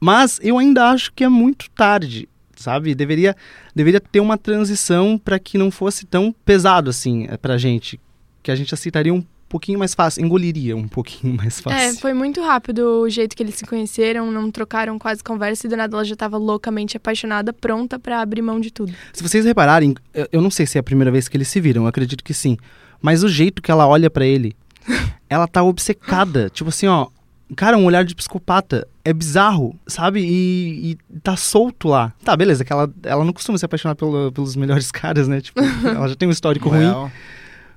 [0.00, 2.94] Mas eu ainda acho que é muito tarde, sabe?
[2.94, 3.34] Deveria,
[3.74, 8.00] deveria ter uma transição para que não fosse tão pesado, assim, é, pra gente.
[8.42, 12.00] Que a gente aceitaria um pouquinho mais fácil, engoliria um pouquinho mais É, fácil.
[12.00, 15.76] foi muito rápido o jeito que eles se conheceram, não trocaram quase conversa e do
[15.76, 18.92] nada ela já tava loucamente apaixonada, pronta pra abrir mão de tudo.
[19.12, 19.94] Se vocês repararem,
[20.30, 22.34] eu- não sei se é a primeira vez que eles se viram, eu acredito que
[22.34, 22.56] sim.
[23.00, 24.54] Mas o jeito que ela olha pra ele,
[25.30, 26.50] ela tá obcecada.
[26.50, 27.08] Tipo assim, ó.
[27.56, 28.86] Cara, um olhar de psicopata.
[29.04, 30.20] É bizarro, sabe?
[30.20, 32.12] E, e tá solto lá.
[32.22, 35.40] Tá, beleza, que ela, ela não costuma se apaixonar pelo- pelos melhores caras, né?
[35.40, 36.84] Tipo, ela já tem um histórico ruim.
[36.86, 37.10] Well,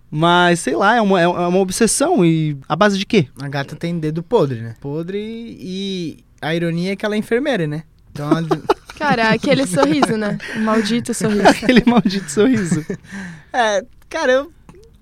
[0.09, 2.25] Mas, sei lá, é uma, é uma obsessão.
[2.25, 3.27] E a base de quê?
[3.41, 4.75] a gata tem dedo podre, né?
[4.81, 7.83] Podre e a ironia é que ela é enfermeira, né?
[8.11, 8.47] Então ela...
[9.01, 10.37] Cara, aquele sorriso, né?
[10.55, 11.47] O maldito sorriso.
[11.47, 12.85] Aquele maldito sorriso.
[13.51, 14.51] É, cara, eu.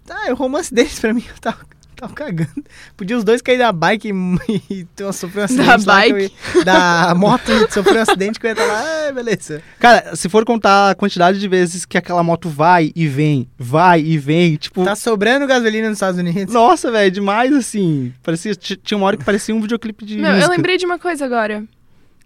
[0.10, 1.58] Ah, o romance deles pra mim eu tava,
[2.02, 2.64] tava cagando.
[2.96, 5.68] Podia os dois cair da bike e, e ter uma- sofrer um acidente.
[5.68, 6.34] Da bike?
[6.56, 9.62] ia- da moto e sofrer um acidente que eu ia estar lá, ah, beleza.
[9.80, 14.02] Cara, se for contar a quantidade de vezes que aquela moto vai e vem, vai
[14.02, 14.84] e vem, tipo.
[14.86, 16.54] Tá sobrando gasolina nos Estados Unidos.
[16.54, 18.14] Nossa, velho, demais assim.
[18.24, 20.18] Parecia, tinha uma hora que parecia um videoclipe de.
[20.18, 21.64] Meu, eu lembrei de uma coisa agora.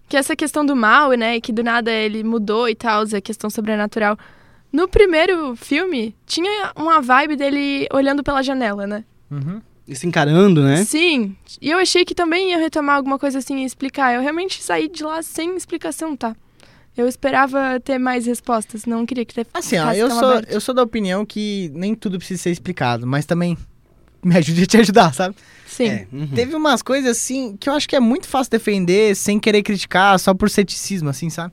[0.09, 1.39] Que essa questão do mal, né?
[1.39, 4.17] Que do nada ele mudou e tal, a questão sobrenatural.
[4.71, 9.03] No primeiro filme, tinha uma vibe dele olhando pela janela, né?
[9.33, 9.61] Uhum.
[9.87, 10.85] E se encarando, né?
[10.85, 11.35] Sim.
[11.61, 14.13] E eu achei que também ia retomar alguma coisa assim e explicar.
[14.15, 16.35] Eu realmente saí de lá sem explicação, tá?
[16.95, 20.51] Eu esperava ter mais respostas, não queria que Assim, ó, eu tão sou, aberto.
[20.51, 23.57] eu sou da opinião que nem tudo precisa ser explicado, mas também
[24.23, 25.35] me ajude a te ajudar, sabe?
[25.65, 25.87] Sim.
[25.87, 26.27] É, uhum.
[26.27, 30.19] Teve umas coisas assim que eu acho que é muito fácil defender sem querer criticar,
[30.19, 31.51] só por ceticismo, assim, sabe?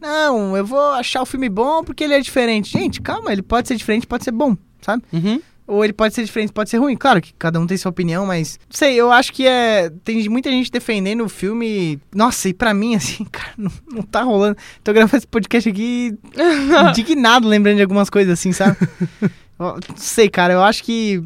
[0.00, 2.70] Não, eu vou achar o filme bom porque ele é diferente.
[2.70, 5.02] Gente, calma, ele pode ser diferente, pode ser bom, sabe?
[5.12, 5.40] Uhum.
[5.66, 6.96] Ou ele pode ser diferente, pode ser ruim.
[6.96, 8.58] Claro que cada um tem sua opinião, mas.
[8.68, 9.90] Não sei, eu acho que é.
[10.04, 11.98] Tem muita gente defendendo o filme.
[12.14, 14.56] Nossa, e pra mim, assim, cara, não, não tá rolando.
[14.84, 16.16] Tô gravando esse podcast aqui
[16.90, 18.76] indignado, lembrando de algumas coisas assim, sabe?
[19.58, 21.22] Não sei, cara, eu acho que.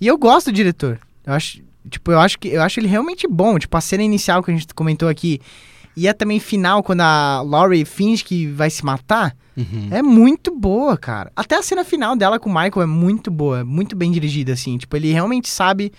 [0.00, 0.98] E eu gosto do diretor.
[1.24, 1.62] Eu acho.
[1.88, 3.56] Tipo, eu acho que eu acho ele realmente bom.
[3.60, 5.40] Tipo, a cena inicial que a gente comentou aqui.
[5.96, 9.36] E a também final, quando a Laurie finge que vai se matar.
[9.56, 9.88] Uhum.
[9.90, 11.30] É muito boa, cara.
[11.36, 14.52] Até a cena final dela com o Michael é muito boa, é muito bem dirigida,
[14.52, 14.76] assim.
[14.76, 15.92] Tipo, ele realmente sabe.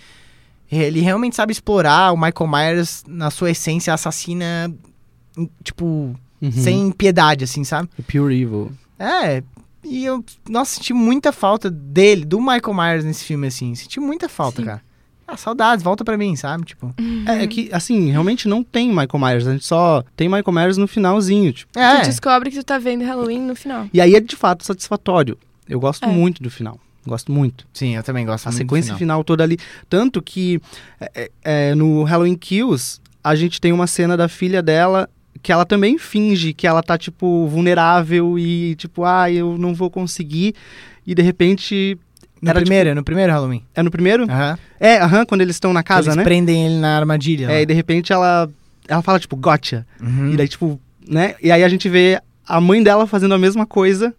[0.70, 4.70] Ele realmente sabe explorar o Michael Myers na sua essência assassina,
[5.62, 6.52] tipo, Uhum.
[6.52, 7.88] sem piedade, assim, sabe?
[8.06, 8.72] Pure Evil.
[8.98, 9.42] É.
[9.82, 13.74] E eu, nossa, senti muita falta dele, do Michael Myers nesse filme, assim.
[13.74, 14.66] Senti muita falta, Sim.
[14.66, 14.82] cara.
[15.28, 16.64] Ah, saudades, volta pra mim, sabe?
[16.64, 16.94] Tipo.
[17.26, 19.46] É, é que, assim, realmente não tem Michael Myers.
[19.46, 21.72] A gente só tem Michael Myers no finalzinho, tipo.
[21.72, 22.02] Tu É.
[22.02, 23.88] descobre que tu tá vendo Halloween no final.
[23.92, 25.36] E aí é de fato satisfatório.
[25.68, 26.06] Eu gosto É.
[26.06, 26.78] muito do final.
[27.04, 27.66] Gosto muito.
[27.72, 28.98] Sim, eu também gosto A muito do sequência final.
[28.98, 29.24] final.
[29.24, 29.58] toda ali.
[29.88, 30.60] Tanto que
[31.00, 31.30] é, é,
[31.70, 35.08] é, no Halloween Kills, a gente tem uma cena da filha dela
[35.42, 39.90] que ela também finge que ela tá, tipo, vulnerável e, tipo, ah, eu não vou
[39.90, 40.54] conseguir.
[41.06, 41.98] E de repente.
[42.40, 43.62] No Era, primeiro, no primeiro Halloween.
[43.74, 44.24] É no primeiro?
[44.24, 44.58] Aham.
[44.78, 46.22] É, aham, quando eles estão na casa, Eles né?
[46.24, 47.46] prendem ele na armadilha.
[47.46, 47.60] É, lá.
[47.62, 48.48] e de repente ela.
[48.88, 49.86] Ela fala, tipo, gotcha.
[50.00, 50.32] Uhum.
[50.32, 51.34] E daí, tipo, né?
[51.42, 54.14] E aí a gente vê a mãe dela fazendo a mesma coisa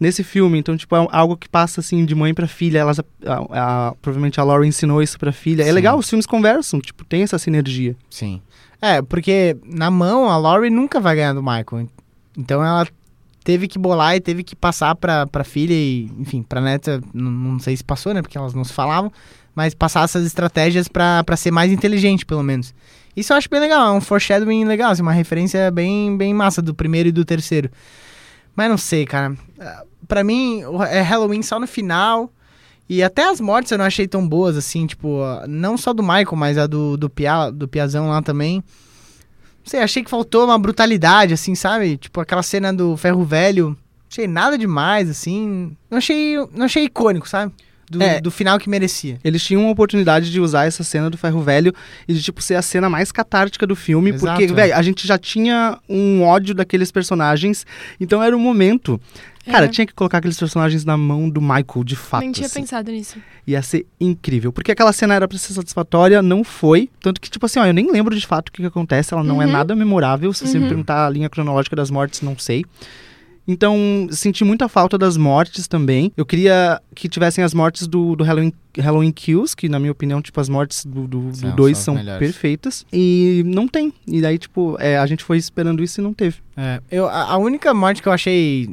[0.00, 0.58] nesse filme.
[0.58, 2.78] Então, tipo, é algo que passa, assim, de mãe pra filha.
[2.78, 5.62] Elas, a- a- provavelmente a Laura ensinou isso pra filha.
[5.62, 5.72] É Sim.
[5.72, 7.94] legal, os filmes conversam, tipo, tem essa sinergia.
[8.08, 8.40] Sim.
[8.80, 11.88] É, porque na mão a Laurie nunca vai ganhar do Michael.
[12.38, 12.86] Então ela
[13.46, 17.30] teve que bolar e teve que passar pra, pra filha e, enfim, pra neta, não,
[17.30, 18.20] não sei se passou, né?
[18.20, 19.12] Porque elas não se falavam,
[19.54, 22.74] mas passar essas estratégias pra ser mais inteligente, pelo menos.
[23.16, 26.60] Isso eu acho bem legal, é um foreshadowing legal, assim, uma referência bem, bem massa
[26.60, 27.70] do primeiro e do terceiro.
[28.56, 29.36] Mas não sei, cara.
[29.60, 32.32] Ah, Pra mim, é Halloween só no final.
[32.88, 36.02] E até as mortes eu não achei tão boas, assim, tipo, ah, não só do
[36.02, 38.62] Michael, mas a do, do, Pia, do Piazão lá também.
[39.66, 41.96] Não sei, achei que faltou uma brutalidade, assim, sabe?
[41.96, 43.76] Tipo, aquela cena do ferro velho.
[44.08, 45.76] Achei nada demais, assim.
[45.90, 47.52] Não achei, não achei icônico, sabe?
[47.90, 48.20] do, É.
[48.20, 49.18] do final que merecia.
[49.22, 51.72] Eles tinham uma oportunidade de usar essa cena do ferro velho
[52.06, 54.10] e de, tipo, ser a cena mais catártica do filme.
[54.10, 54.54] Exato, porque, é.
[54.54, 57.64] velho, a gente já tinha um ódio daqueles personagens.
[58.00, 59.00] Então era o momento.
[59.50, 59.68] Cara, É.
[59.68, 62.20] tinha que colocar aqueles personagens na mão do Michael, de fato.
[62.22, 62.60] Nem tinha assim.
[62.60, 63.16] pensado nisso.
[63.46, 64.52] Ia ser incrível.
[64.52, 66.90] Porque aquela cena era pra ser satisfatória, não foi.
[67.00, 69.14] Tanto que, tipo assim, ó, eu nem lembro de fato o que, que acontece.
[69.14, 69.52] Ela não é Uhum.
[69.52, 70.32] nada memorável.
[70.32, 70.68] Se você me Uhum.
[70.68, 72.64] perguntar a linha cronológica das mortes, não sei.
[73.48, 76.10] Então, senti muita falta das mortes também.
[76.16, 80.20] Eu queria que tivessem as mortes do, do Halloween, Halloween Kills, que na minha opinião,
[80.20, 82.18] tipo, as mortes do 2 São- do dois são melhores.
[82.18, 82.84] perfeitas.
[82.92, 83.92] E não tem.
[84.08, 86.38] E daí, tipo, é, a gente foi esperando isso e não teve.
[86.56, 88.68] É, eu, a, a única morte que eu achei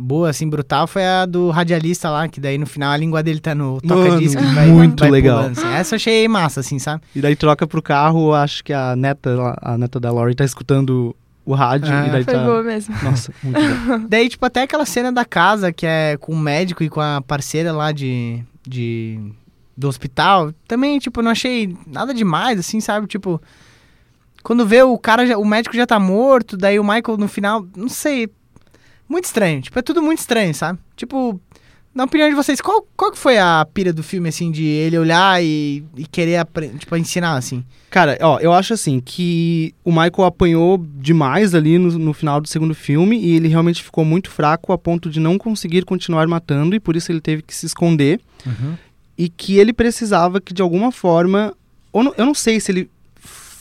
[0.00, 3.38] boa, assim, brutal, foi a do radialista lá, que daí no final a língua dele
[3.40, 4.40] tá no toca-disco.
[4.42, 5.38] Vai- muito vai legal.
[5.42, 5.68] pulando, assim.
[5.74, 7.02] Essa eu achei massa, assim, sabe?
[7.14, 11.14] E daí troca pro carro, acho que a neta, a neta da Laurie tá escutando
[11.44, 11.92] o rádio.
[11.92, 12.44] Ah, e daí Foi tá...
[12.44, 12.94] boa mesmo.
[13.02, 14.06] Nossa, muito bom.
[14.08, 17.20] Daí, tipo, até aquela cena da casa, que é com o médico e com a
[17.20, 18.42] parceira lá de...
[18.66, 19.18] de
[19.76, 23.06] do hospital, também, tipo, não achei nada demais, assim, sabe?
[23.06, 23.40] Tipo,
[24.42, 27.64] quando vê o cara, já- o médico já tá morto, daí o Michael no final,
[27.74, 28.28] não sei,
[29.10, 30.78] muito estranho, tipo, é tudo muito estranho, sabe?
[30.96, 31.40] Tipo,
[31.94, 34.96] na opinião de vocês, qual, qual que foi a pira do filme, assim, de ele
[34.96, 36.46] olhar e, e querer,
[36.78, 37.64] tipo, ensinar, assim?
[37.90, 42.46] Cara, ó, eu acho assim que o Michael apanhou demais ali no, no final do
[42.48, 46.76] segundo filme e ele realmente ficou muito fraco a ponto de não conseguir continuar matando
[46.76, 48.20] e por isso ele teve que se esconder
[49.18, 51.52] e que ele precisava que de alguma forma,
[51.92, 52.88] ou não- eu não sei se ele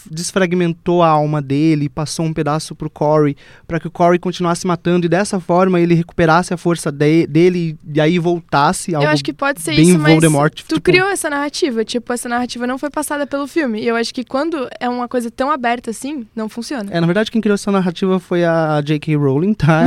[0.09, 3.35] desfragmentou a alma dele, e passou um pedaço pro Corey
[3.67, 7.77] para que o Corey continuasse matando e dessa forma ele recuperasse a força de- dele
[7.93, 11.09] e aí voltasse algo Eu acho que pode ser isso, mas Voldemort, tu tipo- criou
[11.09, 11.83] essa narrativa.
[11.83, 13.81] Tipo, essa narrativa não foi passada pelo filme.
[13.81, 16.89] E eu acho que quando é uma coisa tão aberta assim, não funciona.
[16.91, 19.15] É, na verdade, quem criou essa narrativa foi a J.K.
[19.15, 19.83] Rowling, tá?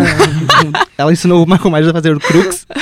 [0.98, 2.66] Ela ensinou o Michael Myers a fazer o Crux.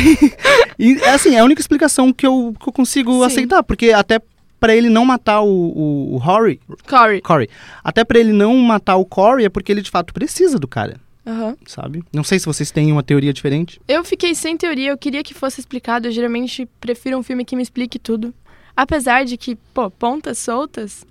[0.78, 3.24] e, assim, é a única explicação que eu, que eu consigo Sim.
[3.24, 4.20] aceitar, porque até
[4.60, 7.20] pra ele não matar o, o, o Rory, Corey.
[7.22, 7.48] Corey,
[7.82, 11.00] até pra ele não matar o Corey é porque ele de fato precisa do cara,
[11.26, 11.56] Aham.
[11.66, 12.04] sabe?
[12.12, 13.80] Não sei se vocês têm uma teoria diferente.
[13.88, 16.06] Eu fiquei sem teoria, eu queria que fosse explicado.
[16.08, 18.32] Eu geralmente prefiro um filme que me explique tudo.
[18.76, 21.04] Apesar de que, pô, pontas soltas,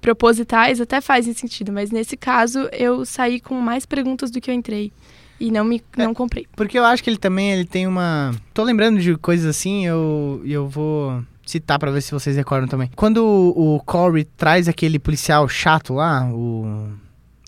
[0.00, 1.72] propositais, até fazem sentido.
[1.72, 4.92] Mas nesse caso, eu saí com mais perguntas do que eu entrei.
[5.40, 6.02] E não me É.
[6.04, 6.46] não comprei.
[6.56, 8.34] Porque eu acho que ele também ele tem uma.
[8.52, 12.68] Tô lembrando de coisas assim, eu, e eu vou citar pra ver se vocês recordam
[12.68, 12.90] também.
[12.94, 16.90] Quando o, o Corey traz aquele policial chato lá, o,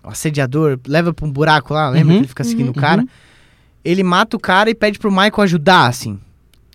[0.03, 2.15] o assediador, leva pra um buraco lá, lembra Uhum.
[2.15, 2.73] que ele fica seguindo Uhum.
[2.73, 3.05] o cara?
[3.85, 6.19] Ele mata o cara e pede pro Michael ajudar, assim.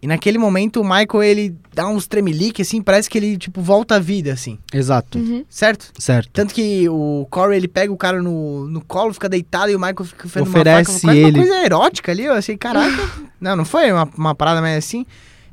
[0.02, 3.96] E naquele momento o Michael ele dá uns tremelique, assim, parece que ele, tipo, volta
[3.96, 4.60] à vida, assim.
[4.72, 5.44] Exato, Uhum.
[5.50, 5.92] Certo?
[5.98, 6.30] certo.
[6.32, 9.80] Tanto que o Corey, ele pega o cara no, no colo, fica deitado e o
[9.80, 11.40] Michael fica fazendo Oferece uma, faca, quase ele.
[11.40, 12.24] uma coisa erótica ali.
[12.26, 13.10] Eu achei, caraca.
[13.42, 15.06] não, não foi uma, uma parada mais assim.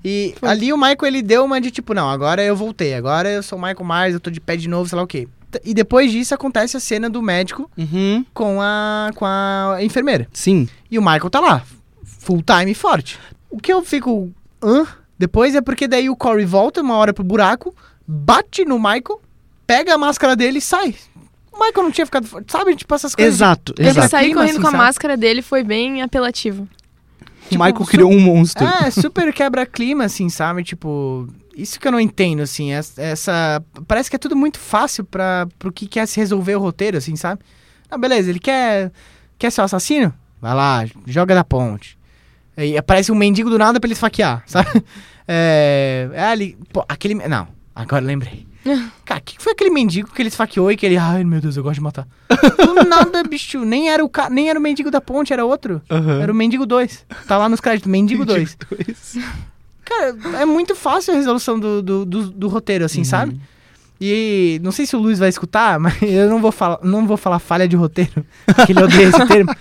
[0.04, 0.48] E Foi.
[0.48, 2.94] ali o Michael, ele deu uma de tipo, não, agora eu voltei.
[2.94, 5.06] Agora eu sou o Michael Myers, eu tô de pé de novo, sei lá o
[5.06, 5.28] quê.
[5.64, 8.24] E depois disso acontece a cena do médico Uhum.
[8.32, 10.26] com a, com a enfermeira.
[10.32, 11.62] Sim, E o Michael tá lá,
[12.02, 13.18] full time e forte.
[13.50, 14.32] O que eu fico.
[14.62, 14.86] Hã?
[15.18, 17.74] Depois é porque daí o Corey volta uma hora pro buraco,
[18.06, 19.20] bate no Michael,
[19.66, 20.94] pega a máscara dele e sai.
[21.52, 22.26] O Michael não tinha ficado.
[22.26, 22.74] forte, Sabe?
[22.74, 23.34] Tipo essas coisas.
[23.34, 24.08] exato, Ele exato.
[24.08, 24.82] sair Clima, correndo assim, com a sabe?
[24.84, 26.66] máscara dele foi bem apelativo.
[27.56, 28.64] O Michael criou um monstro.
[28.66, 30.62] É, super quebra-clima, assim, sabe?
[30.64, 33.62] Tipo, isso que eu não entendo, assim, es- essa...
[33.86, 37.16] Parece que é tudo muito fácil pra, pro que quer se resolver o roteiro, assim,
[37.16, 37.40] sabe?
[37.90, 38.90] Ah, beleza, ele quer...
[39.38, 40.12] Quer ser o assassino?
[40.40, 41.98] Vai lá, joga da ponte.
[42.56, 44.68] Aí aparece um mendigo do nada pra ele esfaquear, sabe?
[45.26, 46.10] É...
[46.14, 46.56] é ali...
[46.72, 47.14] Pô, aquele...
[47.14, 48.44] Não, agora lembrei.
[49.04, 50.96] Cara, o que foi aquele mendigo que ele esfaqueou e que ele...
[50.96, 52.06] Ai, meu Deus, eu gosto de matar.
[52.28, 53.64] Do nada, bicho.
[53.64, 54.30] Nem era o, ca...
[54.30, 55.82] Nem era o mendigo da ponte, era outro.
[55.90, 56.20] Aham.
[56.22, 57.06] Era o Mendigo 2.
[57.26, 58.56] Tá lá nos créditos, Mendigo 2.
[58.70, 59.18] dois.
[59.84, 63.38] Cara, é muito fácil a resolução do, do, do, do roteiro, assim, sabe?
[64.00, 67.16] E não sei se o Luiz vai escutar, mas eu não vou falar, não vou
[67.16, 69.54] falar falha de roteiro, porque ele odeia esse termo.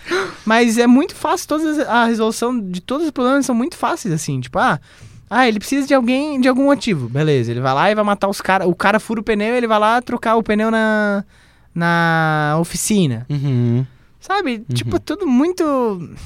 [0.46, 4.14] Mas é muito fácil, todas, as- a resolução de todos os problemas são muito fáceis,
[4.14, 4.80] assim, tipo, ah,
[5.34, 7.08] ah, ele precisa de alguém, de algum motivo.
[7.08, 8.68] Beleza, ele vai lá e vai matar os caras.
[8.68, 11.24] O cara fura o pneu, ele vai lá trocar o pneu na,
[11.74, 13.26] na oficina.
[13.30, 13.86] Uhum.
[14.20, 14.66] Sabe?
[14.74, 15.64] Tipo, tudo muito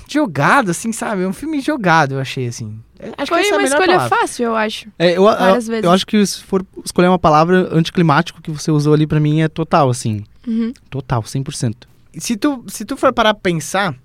[0.10, 1.22] jogado, assim, sabe?
[1.22, 2.80] É um filme jogado, eu achei, assim.
[3.15, 4.18] Acho foi que essa é a uma escolha palavra.
[4.18, 4.89] fácil, eu acho.
[4.98, 5.89] É, eu, eu, Várias eu vezes.
[5.91, 9.48] acho que se for escolher uma palavra anticlimático que você usou ali pra mim é
[9.48, 10.24] total, assim.
[10.48, 10.74] Uhum.
[10.89, 11.76] Total, 100%.
[12.18, 13.96] Se tu, se tu for parar pra pensar,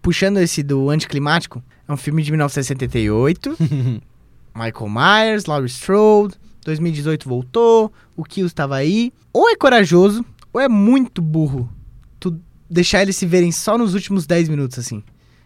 [0.00, 3.56] puxando esse do anticlimático, é um filme de 1978,
[4.58, 9.12] Michael Myers, Laurie Strode, 2018 voltou, o Kill estava aí.
[9.32, 11.70] Ou é corajoso, ou é muito burro
[12.18, 15.02] tu deixar eles se verem só nos últimos 10 minutos, assim.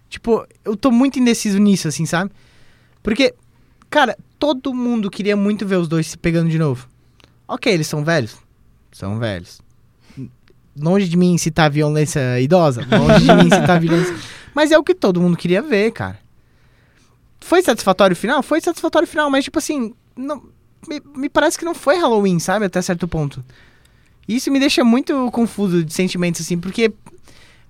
[0.09, 2.31] Tipo, eu tô muito indeciso nisso, assim, sabe?
[3.03, 3.35] Porque
[3.93, 6.89] Cara, todo mundo queria muito ver os dois se pegando de novo.
[7.47, 8.39] Ok, eles são velhos.
[8.91, 9.61] São velhos.
[10.75, 12.87] Longe de mim citar violência idosa.
[12.91, 14.17] Longe de mim citar violência.
[14.55, 16.19] Mas é o que todo mundo queria ver, cara.
[17.43, 18.43] Foi satisfatório o final?
[18.43, 19.95] Foi satisfatório o final, mas tipo assim.
[20.17, 20.43] Não,
[20.89, 22.65] me, me parece que não foi Halloween, sabe?
[22.67, 23.45] Até certo ponto.
[24.29, 26.93] Isso me deixa muito confuso de sentimentos, assim, porque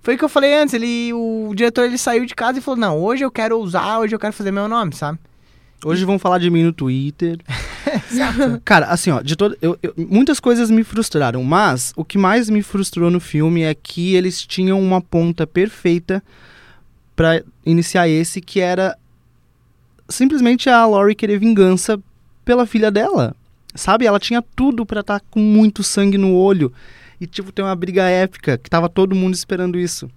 [0.03, 2.79] foi o que eu falei antes, ele, o diretor ele saiu de casa e falou,
[2.79, 5.19] não, hoje eu quero usar, hoje eu quero fazer meu nome, sabe?
[5.85, 7.39] Hoje vão falar de mim no Twitter.
[8.65, 12.49] Cara, assim, ó, de todo, eu, eu- muitas coisas me frustraram, mas o que mais
[12.51, 16.23] me frustrou no filme é que eles tinham uma ponta perfeita
[17.17, 18.97] pra iniciar esse, que era
[20.09, 21.99] simplesmente a Laurie querer vingança
[22.45, 23.35] pela filha dela.
[23.75, 24.05] Sabe?
[24.05, 26.73] Ela tinha tudo pra estar com muito sangue no olho
[27.21, 30.11] e tipo ter uma briga épica, que tava todo mundo esperando isso.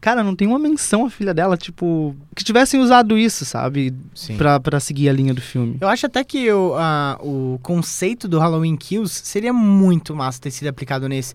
[0.00, 3.92] Cara, não tem uma menção à filha dela, tipo, que tivessem usado isso, sabe?
[4.14, 4.36] Sim.
[4.36, 5.76] Pra, pra seguir a linha do filme.
[5.80, 10.50] Eu acho até que o, a- o conceito do Halloween Kills seria muito massa ter
[10.50, 11.34] sido aplicado nesse.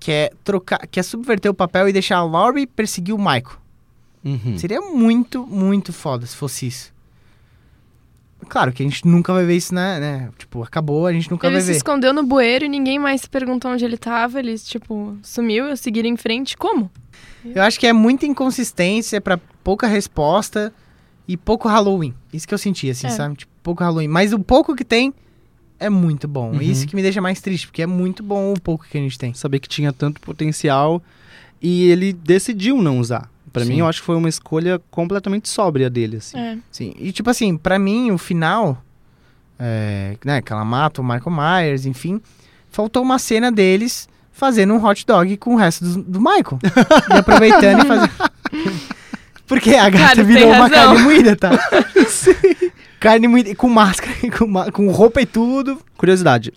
[0.00, 3.58] Que é trocar, que é subverter o papel e deixar a Laurie perseguir o Michael.
[4.24, 4.56] Uhum.
[4.56, 6.91] Seria muito, muito foda se fosse isso.
[8.48, 9.98] Claro que a gente nunca vai ver isso, né?
[10.00, 10.28] né?
[10.38, 11.76] Tipo, acabou, a gente nunca Ele vai se ver.
[11.76, 14.38] escondeu no bueiro e ninguém mais se perguntou onde ele tava.
[14.40, 16.56] Ele, tipo, sumiu, eu seguiram em frente.
[16.56, 16.90] Como?
[17.44, 20.72] Eu acho que é muita inconsistência pra pouca resposta
[21.26, 22.14] e pouco Halloween.
[22.32, 23.10] Isso que eu senti, assim, É.
[23.10, 23.36] sabe?
[23.36, 24.08] Tipo, pouco Halloween.
[24.08, 25.14] Mas o pouco que tem
[25.78, 26.52] é muito bom.
[26.52, 26.60] Uhum.
[26.62, 29.18] Isso que me deixa mais triste, porque é muito bom o pouco que a gente
[29.18, 29.32] tem.
[29.34, 31.02] Saber que tinha tanto potencial
[31.60, 33.30] e ele decidiu não usar.
[33.52, 33.68] Pra Sim.
[33.70, 36.38] mim, eu acho que foi uma escolha completamente sóbria dele, assim.
[36.38, 36.58] É.
[36.70, 36.94] Sim.
[36.98, 38.82] E tipo assim, pra mim, o final,
[39.58, 42.20] é, né, que ela mata o Michael Myers, enfim,
[42.70, 46.58] faltou uma cena deles fazendo um hot dog com o resto do, do Michael.
[47.10, 48.12] e aproveitando e fazendo.
[49.46, 50.86] Porque a gata Cara, virou uma razão.
[50.94, 51.50] carne moída, tá?
[52.98, 55.78] Carne moída, com máscara, com, com roupa e tudo.
[55.96, 56.52] Curiosidade.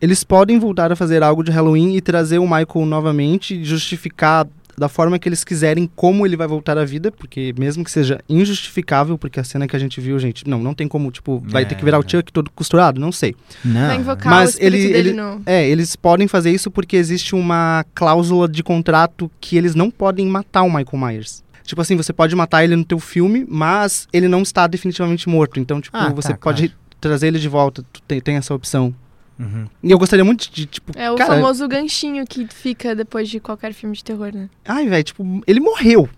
[0.00, 4.48] Eles podem voltar a fazer algo de Halloween e trazer o Michael novamente e justificar
[4.80, 8.18] da forma que eles quiserem como ele vai voltar à vida, porque mesmo que seja
[8.26, 11.62] injustificável, porque a cena que a gente viu, gente, não, não tem como, tipo, vai
[11.62, 12.08] É, ter que virar o é.
[12.08, 13.36] Chuck todo costurado, não sei.
[13.62, 13.88] Não.
[13.88, 15.42] Vai invocar Mas ele- dele ele- no...
[15.44, 20.26] É, eles podem fazer isso porque existe uma cláusula de contrato que eles não podem
[20.26, 21.44] matar o Michael Myers.
[21.62, 25.60] Tipo assim, você pode matar ele no teu filme, mas ele não está definitivamente morto.
[25.60, 27.84] Então, tipo, Ah, tá, você pode trazer ele de volta.
[27.92, 28.94] Tu tem, tem essa opção.
[29.40, 29.66] Uhum.
[29.82, 33.40] E eu gostaria muito de, tipo, É o cara, famoso ganchinho que fica depois de
[33.40, 34.50] qualquer filme de terror, né?
[34.66, 36.08] ai, velho, tipo, ele morreu.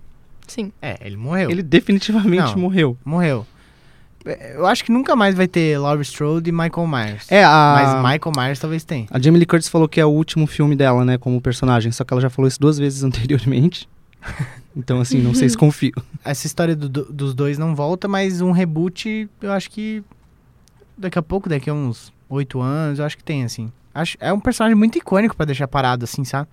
[0.49, 0.73] Sim.
[0.83, 1.51] É, ele morreu.
[1.51, 2.59] Ele definitivamente Não.
[2.59, 2.99] morreu.
[3.05, 3.47] morreu.
[4.25, 7.31] É, Eu acho que nunca mais vai ter Laurie Strode e Michael Myers.
[7.31, 9.07] É, a Mas Michael Myers talvez tenha.
[9.11, 12.03] a Jamie Lee Curtis falou que é o último filme dela, né, como personagem, só
[12.05, 13.89] que ela já falou isso duas vezes anteriormente.
[14.77, 15.93] Então, assim, não sei se confio.
[16.25, 20.03] essa história do- do- dos dois não volta, mas um reboot, eu acho que
[20.99, 23.71] daqui a pouco, daqui a uns oito anos, eu acho que tem, assim.
[23.95, 26.49] Acho, é um personagem muito icônico pra deixar parado, assim, sabe?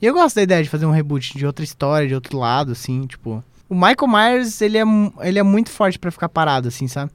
[0.00, 2.72] E eu gosto da ideia de fazer um reboot de outra história, de outro lado,
[2.72, 3.42] assim, tipo...
[3.68, 4.82] O Michael Myers, ele é,
[5.22, 7.10] ele é muito forte pra ficar parado, assim, sabe?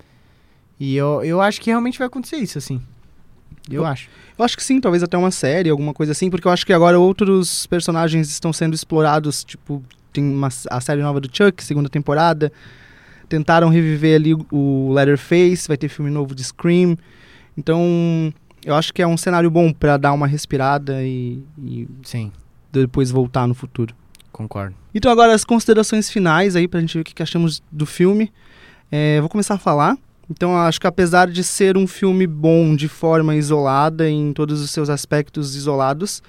[0.79, 2.81] E eu, eu acho que realmente vai acontecer isso, assim.
[3.69, 4.09] Eu Eu- acho.
[4.37, 6.73] Eu acho que sim, talvez até uma série, alguma coisa assim, porque eu acho que
[6.73, 11.87] agora outros personagens estão sendo explorados, tipo, tem uma, a série nova do Chuck, segunda
[11.87, 12.51] temporada.
[13.29, 16.97] Tentaram reviver ali o Leatherface, vai ter filme novo de Scream.
[17.57, 18.33] Então,
[18.65, 22.31] eu acho que é um cenário bom pra dar uma respirada e, e Sim,
[22.71, 23.95] depois voltar no futuro.
[24.31, 24.75] concordo.
[24.93, 28.31] Então agora as considerações finais aí pra gente ver o que, que achamos do filme.
[28.91, 29.97] É, vou começar a falar.
[30.29, 34.61] Então eu acho que apesar de ser um filme bom de forma isolada, em todos
[34.61, 36.21] os seus aspectos isolados,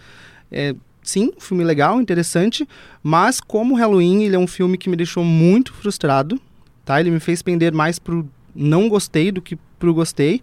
[0.51, 2.67] é, sim, um filme legal, interessante,
[3.03, 6.41] mas como Halloween, ele é um filme que me deixou muito frustrado,
[6.85, 7.01] tá?
[7.01, 10.43] Ele me fez pender mais pro não gostei do que pro gostei.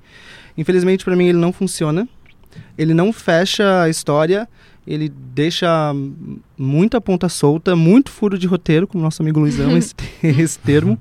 [0.57, 2.07] Infelizmente pra mim ele não funciona.
[2.77, 4.47] Ele não fecha a história,
[4.87, 5.93] ele deixa
[6.57, 9.93] muita ponta solta, muito furo de roteiro, como nosso amigo Luiz ama esse,
[10.23, 10.97] esse termo.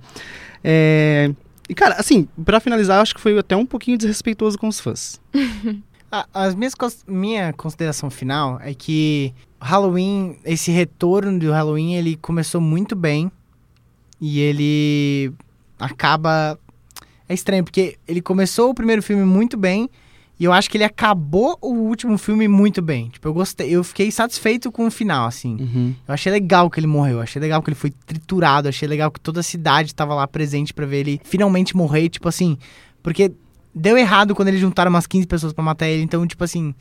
[0.62, 1.33] É,
[1.68, 5.21] e, cara, assim, pra finalizar, acho que foi até um pouquinho desrespeitoso com os fãs.
[6.12, 6.75] A- As minhas
[7.07, 13.31] minha consideração final é que Halloween, esse retorno do Halloween, ele começou muito bem
[14.21, 15.33] e ele
[15.79, 16.59] acaba
[17.29, 19.88] é estranho porque ele começou o primeiro filme muito bem
[20.40, 23.08] e eu acho que ele acabou o último filme muito bem.
[23.08, 25.56] Tipo, eu gostei, eu fiquei satisfeito com o final assim.
[25.60, 25.94] Uhum.
[26.06, 29.20] Eu achei legal que ele morreu, achei legal que ele foi triturado, achei legal que
[29.20, 32.56] toda a cidade tava lá presente pra ver ele finalmente morrer, tipo assim,
[33.02, 33.33] porque
[33.74, 36.72] deu errado quando eles juntaram umas 15 pessoas pra matar ele, então, tipo assim,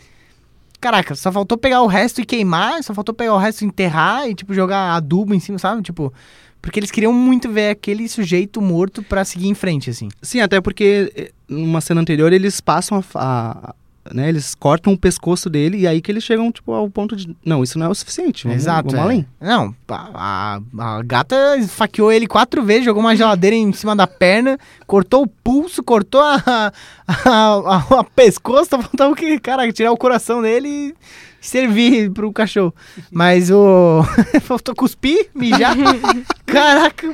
[0.79, 4.27] caraca, só faltou pegar o resto e queimar, só faltou pegar o resto e enterrar
[4.27, 5.81] e, tipo, jogar adubo em cima, sabe?
[5.81, 6.13] Tipo,
[6.61, 10.09] porque eles queriam muito ver aquele sujeito morto pra seguir em frente, assim.
[10.21, 13.21] Sim, até porque eh, numa cena anterior eles passam a,
[13.69, 13.75] a-
[14.13, 17.35] né, eles cortam o pescoço dele e aí que eles chegam tipo ao ponto de,
[17.43, 18.89] não, isso não é o suficiente, vamos, Exato.
[18.91, 19.03] vamos é.
[19.03, 19.25] além.
[19.41, 24.07] Não, a, a- a gata esfaqueou ele quatro vezes, jogou uma geladeira em cima da
[24.07, 26.71] perna, cortou o pulso, cortou a,
[27.05, 30.95] a, a- a pescoço, faltava o que, cara, tirar o coração dele e
[31.41, 32.73] servir pro cachorro.
[33.11, 34.03] Mas o.
[34.41, 35.75] Faltou cuspir, mijar.
[36.45, 37.07] Caraca.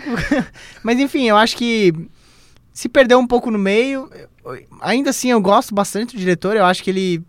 [0.81, 1.93] Mas enfim, eu acho que
[2.73, 4.09] se perdeu um pouco no meio.
[4.81, 6.55] Ainda assim, eu gosto bastante do diretor.
[6.55, 7.21] Eu acho que ele.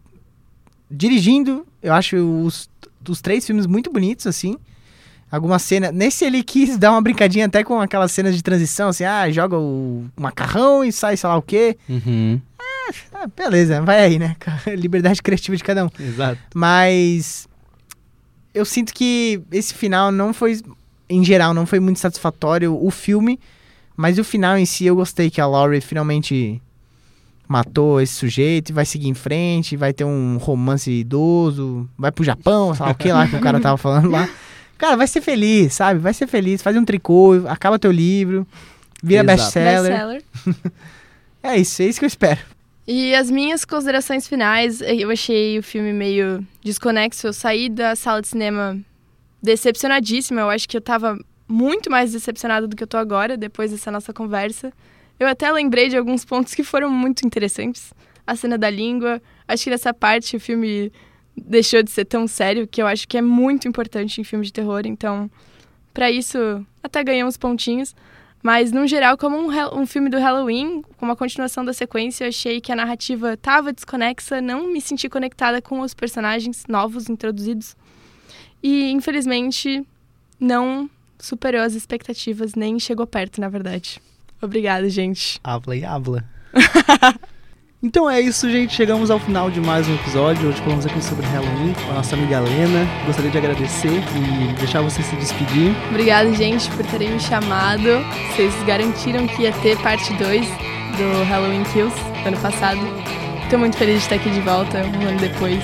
[0.90, 2.68] Dirigindo, eu acho os,
[3.08, 4.56] os três filmes muito bonitos, assim.
[5.30, 5.90] Alguma cena.
[5.90, 9.58] Nesse ele quis dar uma brincadinha até com aquelas cenas de transição, assim, ah, joga
[9.58, 11.76] o macarrão e sai, sei lá o quê.
[13.12, 14.36] Ah, beleza, vai aí, né?
[14.76, 15.90] Liberdade criativa de cada um.
[15.98, 16.40] Exato.
[16.54, 17.48] Mas
[18.52, 20.60] eu sinto que esse final não foi,
[21.08, 23.38] em geral, não foi muito satisfatório o filme,
[23.96, 26.60] mas o final em si eu gostei que a Laurie finalmente
[27.46, 32.24] matou esse sujeito e vai seguir em frente, vai ter um romance idoso, vai pro
[32.24, 34.28] Japão, sei lá o que lá que o cara tava falando lá.
[34.76, 36.00] Cara, vai ser feliz, sabe?
[36.00, 38.46] Vai ser feliz, faz um tricô, acaba teu livro,
[39.02, 39.92] vira best-seller.
[39.92, 40.72] Best-seller.
[41.44, 42.40] É isso, é isso que eu espero.
[42.86, 47.26] E as minhas considerações finais, eu achei o filme meio desconexo.
[47.26, 48.78] Eu saí da sala de cinema
[49.42, 50.42] decepcionadíssima.
[50.42, 51.18] Eu acho que eu tava
[51.48, 54.70] muito mais decepcionada do que eu tô agora, depois dessa nossa conversa.
[55.18, 57.94] Eu até lembrei de alguns pontos que foram muito interessantes.
[58.26, 59.20] A cena da língua.
[59.48, 60.92] Acho que nessa parte o filme
[61.36, 64.52] deixou de ser tão sério, que eu acho que é muito importante em filme de
[64.52, 64.82] terror.
[64.84, 65.30] Então,
[65.92, 66.38] pra isso,
[66.82, 67.94] até ganhei uns pontinhos.
[68.44, 72.28] Mas, no geral, como um, um filme do Halloween, com uma continuação da sequência, eu
[72.28, 77.74] achei que a narrativa tava desconexa, não me senti conectada com os personagens novos introduzidos.
[78.62, 79.82] E, infelizmente,
[80.38, 83.98] não superou as expectativas, nem chegou perto, na verdade.
[84.42, 85.40] Obrigada, gente.
[85.42, 86.22] Habla e habla.
[87.84, 88.74] então é isso, gente.
[88.74, 90.48] Chegamos ao final de mais um episódio.
[90.48, 92.88] Hoje falamos aqui sobre Halloween com a nossa amiga Lena.
[93.04, 95.70] Gostaria de agradecer e deixar você se despedir.
[95.90, 98.02] Obrigada, gente, por terem me chamado.
[98.30, 102.80] Vocês garantiram que ia ter parte 2 do Halloween Kills ano passado.
[103.50, 105.62] Tô muito feliz de estar aqui de volta, um ano depois.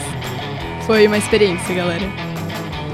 [0.86, 2.06] Foi uma experiência, galera.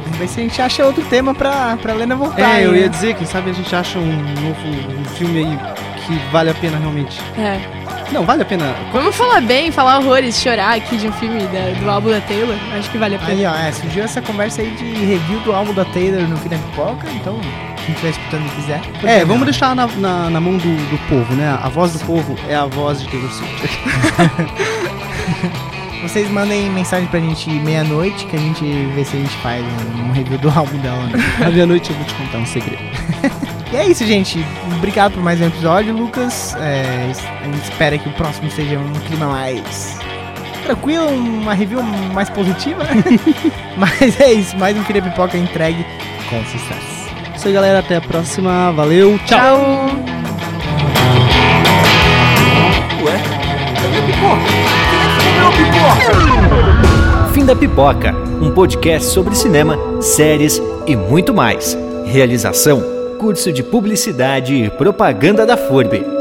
[0.04, 2.40] Vamos ver se a gente acha outro tema pra, pra Lena voltar.
[2.40, 2.78] É, aí, eu né?
[2.78, 5.58] ia dizer, quem sabe a gente acha um novo um filme aí
[6.06, 7.20] que vale a pena realmente.
[7.36, 7.95] É.
[8.12, 8.74] Não, vale a pena.
[8.92, 12.54] Vamos falar bem, falar horrores, chorar aqui de um filme da- do álbum da Taylor.
[12.78, 13.32] Acho que vale a pena.
[13.32, 16.48] Aí, ó, é, surgiu essa conversa aí de review do álbum da Taylor no Fim
[16.48, 17.38] da Pipoca, então,
[17.84, 18.80] quem estiver escutando e quiser.
[19.04, 19.26] É, não?
[19.26, 21.58] vamos deixar na, na, na mão do, do povo, né?
[21.62, 23.78] A voz do povo é a voz de Taylor Swift.
[26.02, 30.08] Vocês mandem mensagem pra gente meia-noite, que a gente vê se a gente faz um,
[30.08, 31.02] um review do álbum dela.
[31.06, 31.12] Né?
[31.44, 32.82] À meia-noite eu vou te contar um segredo.
[33.76, 34.42] e é isso, gente.
[34.78, 36.56] Obrigado por mais um episódio, Lucas.
[36.58, 37.12] É,
[37.42, 39.98] a gente espera que o próximo seja um clima mais
[40.64, 42.82] tranquilo, uma review mais positiva.
[42.84, 43.04] né?
[43.76, 45.84] Mas é isso, mais um da Pipoca entregue
[46.30, 47.06] com sucesso.
[47.36, 47.80] Isso aí, galera.
[47.80, 48.72] Até a próxima.
[48.72, 49.18] Valeu.
[49.26, 49.36] Tchau.
[49.36, 49.90] Tchau!
[53.04, 53.20] Ué?
[53.82, 54.40] Cadê a pipoca?
[54.90, 57.32] Quem é que comeu a pipoca?
[57.34, 61.76] Fim da Pipoca, um podcast sobre cinema, séries e muito mais.
[62.06, 66.15] Realização: Curso de Publicidade e Propaganda da FURB.